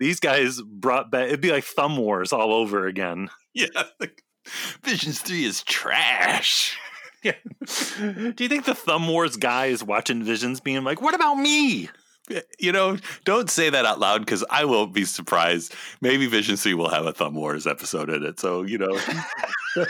[0.00, 3.28] these guys brought back, it'd be like Thumb Wars all over again.
[3.54, 3.66] Yeah,
[4.00, 4.24] like,
[4.82, 6.76] Visions Three is trash.
[7.22, 7.34] Yeah.
[7.66, 11.90] Do you think the Thumb Wars guy is watching Visions being like, what about me?
[12.58, 12.96] You know,
[13.26, 15.74] don't say that out loud because I won't be surprised.
[16.00, 18.40] Maybe Vision Three will have a Thumb Wars episode in it.
[18.40, 18.98] So you know,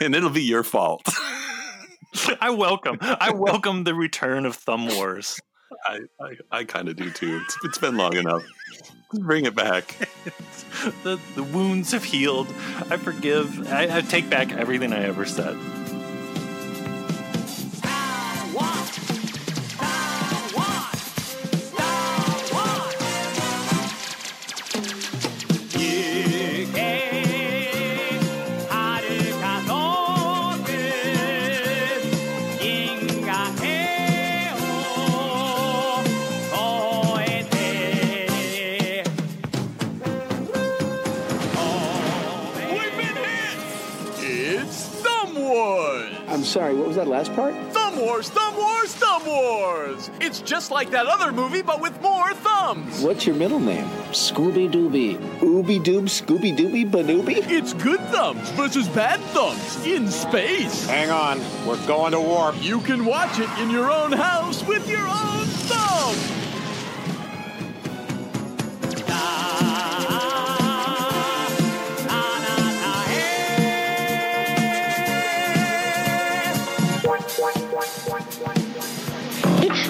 [0.00, 1.06] and it'll be your fault.
[2.40, 2.96] I welcome.
[3.02, 5.38] I welcome the return of Thumb Wars.
[5.84, 7.40] I, I, I kind of do too.
[7.44, 8.44] It's, it's been long enough.
[9.20, 9.94] Bring it back.
[11.02, 12.48] the the wounds have healed.
[12.90, 13.68] I forgive.
[13.70, 15.56] I, I take back everything I ever said.
[46.52, 47.54] Sorry, what was that last part?
[47.72, 50.10] Thumb Wars, Thumb Wars, Thumb Wars!
[50.20, 53.00] It's just like that other movie, but with more thumbs!
[53.00, 53.86] What's your middle name?
[54.10, 55.16] Scooby Dooby.
[55.38, 57.50] Ooby Doob, Scooby Dooby, Banooby?
[57.50, 60.86] It's good thumbs versus bad thumbs in space!
[60.86, 62.62] Hang on, we're going to warp.
[62.62, 66.41] You can watch it in your own house with your own thumb!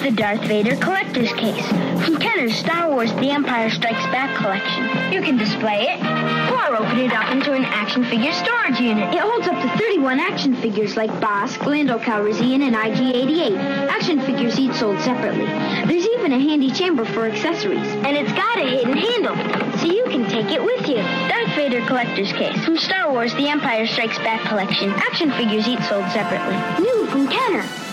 [0.03, 1.65] The Darth Vader collector's case
[2.03, 5.13] from Kenner's Star Wars The Empire Strikes Back collection.
[5.13, 6.01] You can display it
[6.51, 9.13] or open it up into an action figure storage unit.
[9.13, 13.55] It holds up to 31 action figures like Bossk, Lando Calrissian, and IG-88.
[13.87, 15.45] Action figures each sold separately.
[15.45, 17.87] There's even a handy chamber for accessories.
[18.03, 19.37] And it's got a hidden handle,
[19.79, 20.97] so you can take it with you.
[20.97, 24.89] Darth Vader collector's case from Star Wars The Empire Strikes Back collection.
[24.89, 26.83] Action figures each sold separately.
[26.83, 27.92] New from Kenner.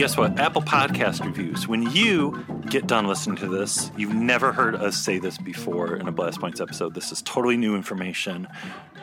[0.00, 0.40] Guess what?
[0.40, 1.68] Apple Podcast reviews.
[1.68, 6.08] When you get done listening to this, you've never heard us say this before in
[6.08, 6.94] a Blast Points episode.
[6.94, 8.48] This is totally new information.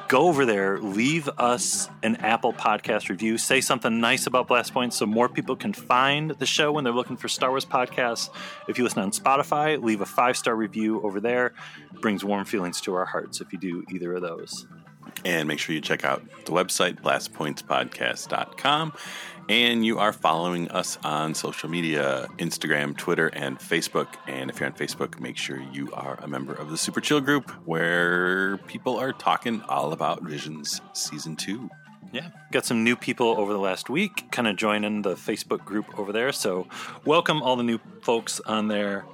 [0.08, 4.98] Go over there, leave us an Apple Podcast review, say something nice about Blast Points
[4.98, 8.32] so more people can find the show when they're looking for Star Wars podcasts.
[8.68, 11.54] If you listen on Spotify, leave a five star review over there.
[11.93, 14.66] It brings warm feelings to our hearts if you do either of those.
[15.26, 18.93] And make sure you check out the website, blastpointspodcast.com.
[19.50, 24.08] And you are following us on social media Instagram, Twitter, and Facebook.
[24.28, 27.22] And if you're on Facebook, make sure you are a member of the Super Chill
[27.22, 31.70] group where people are talking all about Visions Season 2.
[32.12, 35.98] Yeah, got some new people over the last week, kind of joining the Facebook group
[35.98, 36.34] over there.
[36.34, 36.68] So,
[37.06, 39.06] welcome all the new folks on there.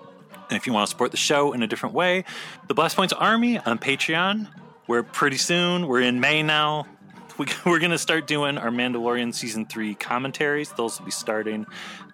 [0.49, 2.25] And if you want to support the show in a different way,
[2.67, 4.47] the Blast Points Army on Patreon.
[4.87, 5.87] We're pretty soon.
[5.87, 6.87] We're in May now.
[7.39, 10.71] We, we're going to start doing our Mandalorian season three commentaries.
[10.71, 11.65] Those will be starting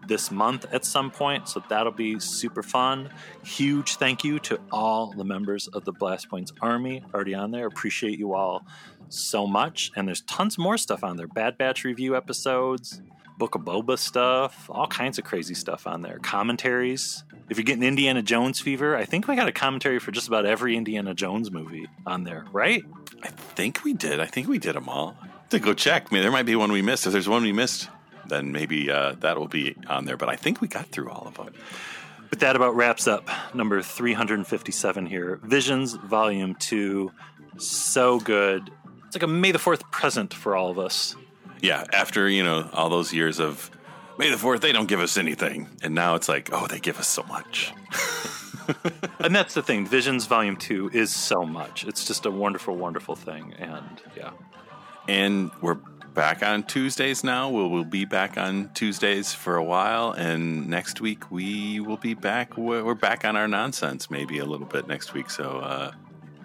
[0.07, 3.09] this month at some point, so that'll be super fun.
[3.43, 7.67] Huge thank you to all the members of the Blast Points Army already on there.
[7.67, 8.65] Appreciate you all
[9.09, 9.91] so much.
[9.97, 13.01] And there's tons more stuff on there Bad Batch review episodes,
[13.37, 16.19] Book of Boba stuff, all kinds of crazy stuff on there.
[16.19, 17.23] Commentaries.
[17.49, 20.45] If you're getting Indiana Jones fever, I think we got a commentary for just about
[20.45, 22.83] every Indiana Jones movie on there, right?
[23.23, 24.19] I think we did.
[24.19, 25.15] I think we did them all.
[25.49, 26.07] To go check.
[26.09, 27.07] I mean, there might be one we missed.
[27.07, 27.89] If there's one we missed,
[28.27, 30.17] then maybe uh, that will be on there.
[30.17, 31.53] But I think we got through all of them.
[32.29, 35.39] But that about wraps up number 357 here.
[35.43, 37.11] Visions, Volume 2.
[37.57, 38.69] So good.
[39.07, 41.15] It's like a May the 4th present for all of us.
[41.61, 43.71] Yeah, after, you know, all those years of
[44.19, 45.67] May the 4th, they don't give us anything.
[45.81, 47.73] And now it's like, oh, they give us so much.
[49.19, 49.85] and that's the thing.
[49.85, 51.85] Visions Volume 2 is so much.
[51.85, 53.53] It's just a wonderful, wonderful thing.
[53.57, 54.31] And yeah.
[55.07, 55.79] And we're
[56.13, 57.49] back on Tuesdays now.
[57.49, 60.11] We'll, we'll be back on Tuesdays for a while.
[60.11, 62.57] And next week, we will be back.
[62.57, 65.29] We're we're back on our nonsense maybe a little bit next week.
[65.29, 65.91] So uh,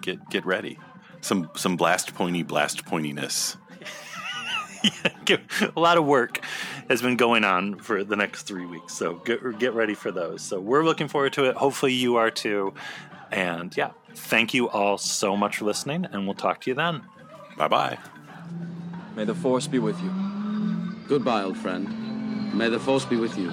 [0.01, 0.79] get get ready.
[1.21, 3.57] Some, some blast pointy, blast pointiness.
[5.75, 6.39] a lot of work
[6.89, 8.93] has been going on for the next three weeks.
[8.93, 10.41] So get, get ready for those.
[10.41, 11.55] So we're looking forward to it.
[11.55, 12.73] Hopefully you are too.
[13.31, 17.01] And yeah, thank you all so much for listening, and we'll talk to you then.
[17.57, 17.97] Bye bye.
[19.15, 20.11] May the Force be with you.
[21.07, 22.53] Goodbye, old friend.
[22.53, 23.51] May the Force be with you.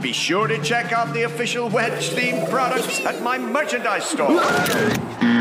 [0.00, 5.39] Be sure to check out the official wedge themed products at my merchandise store.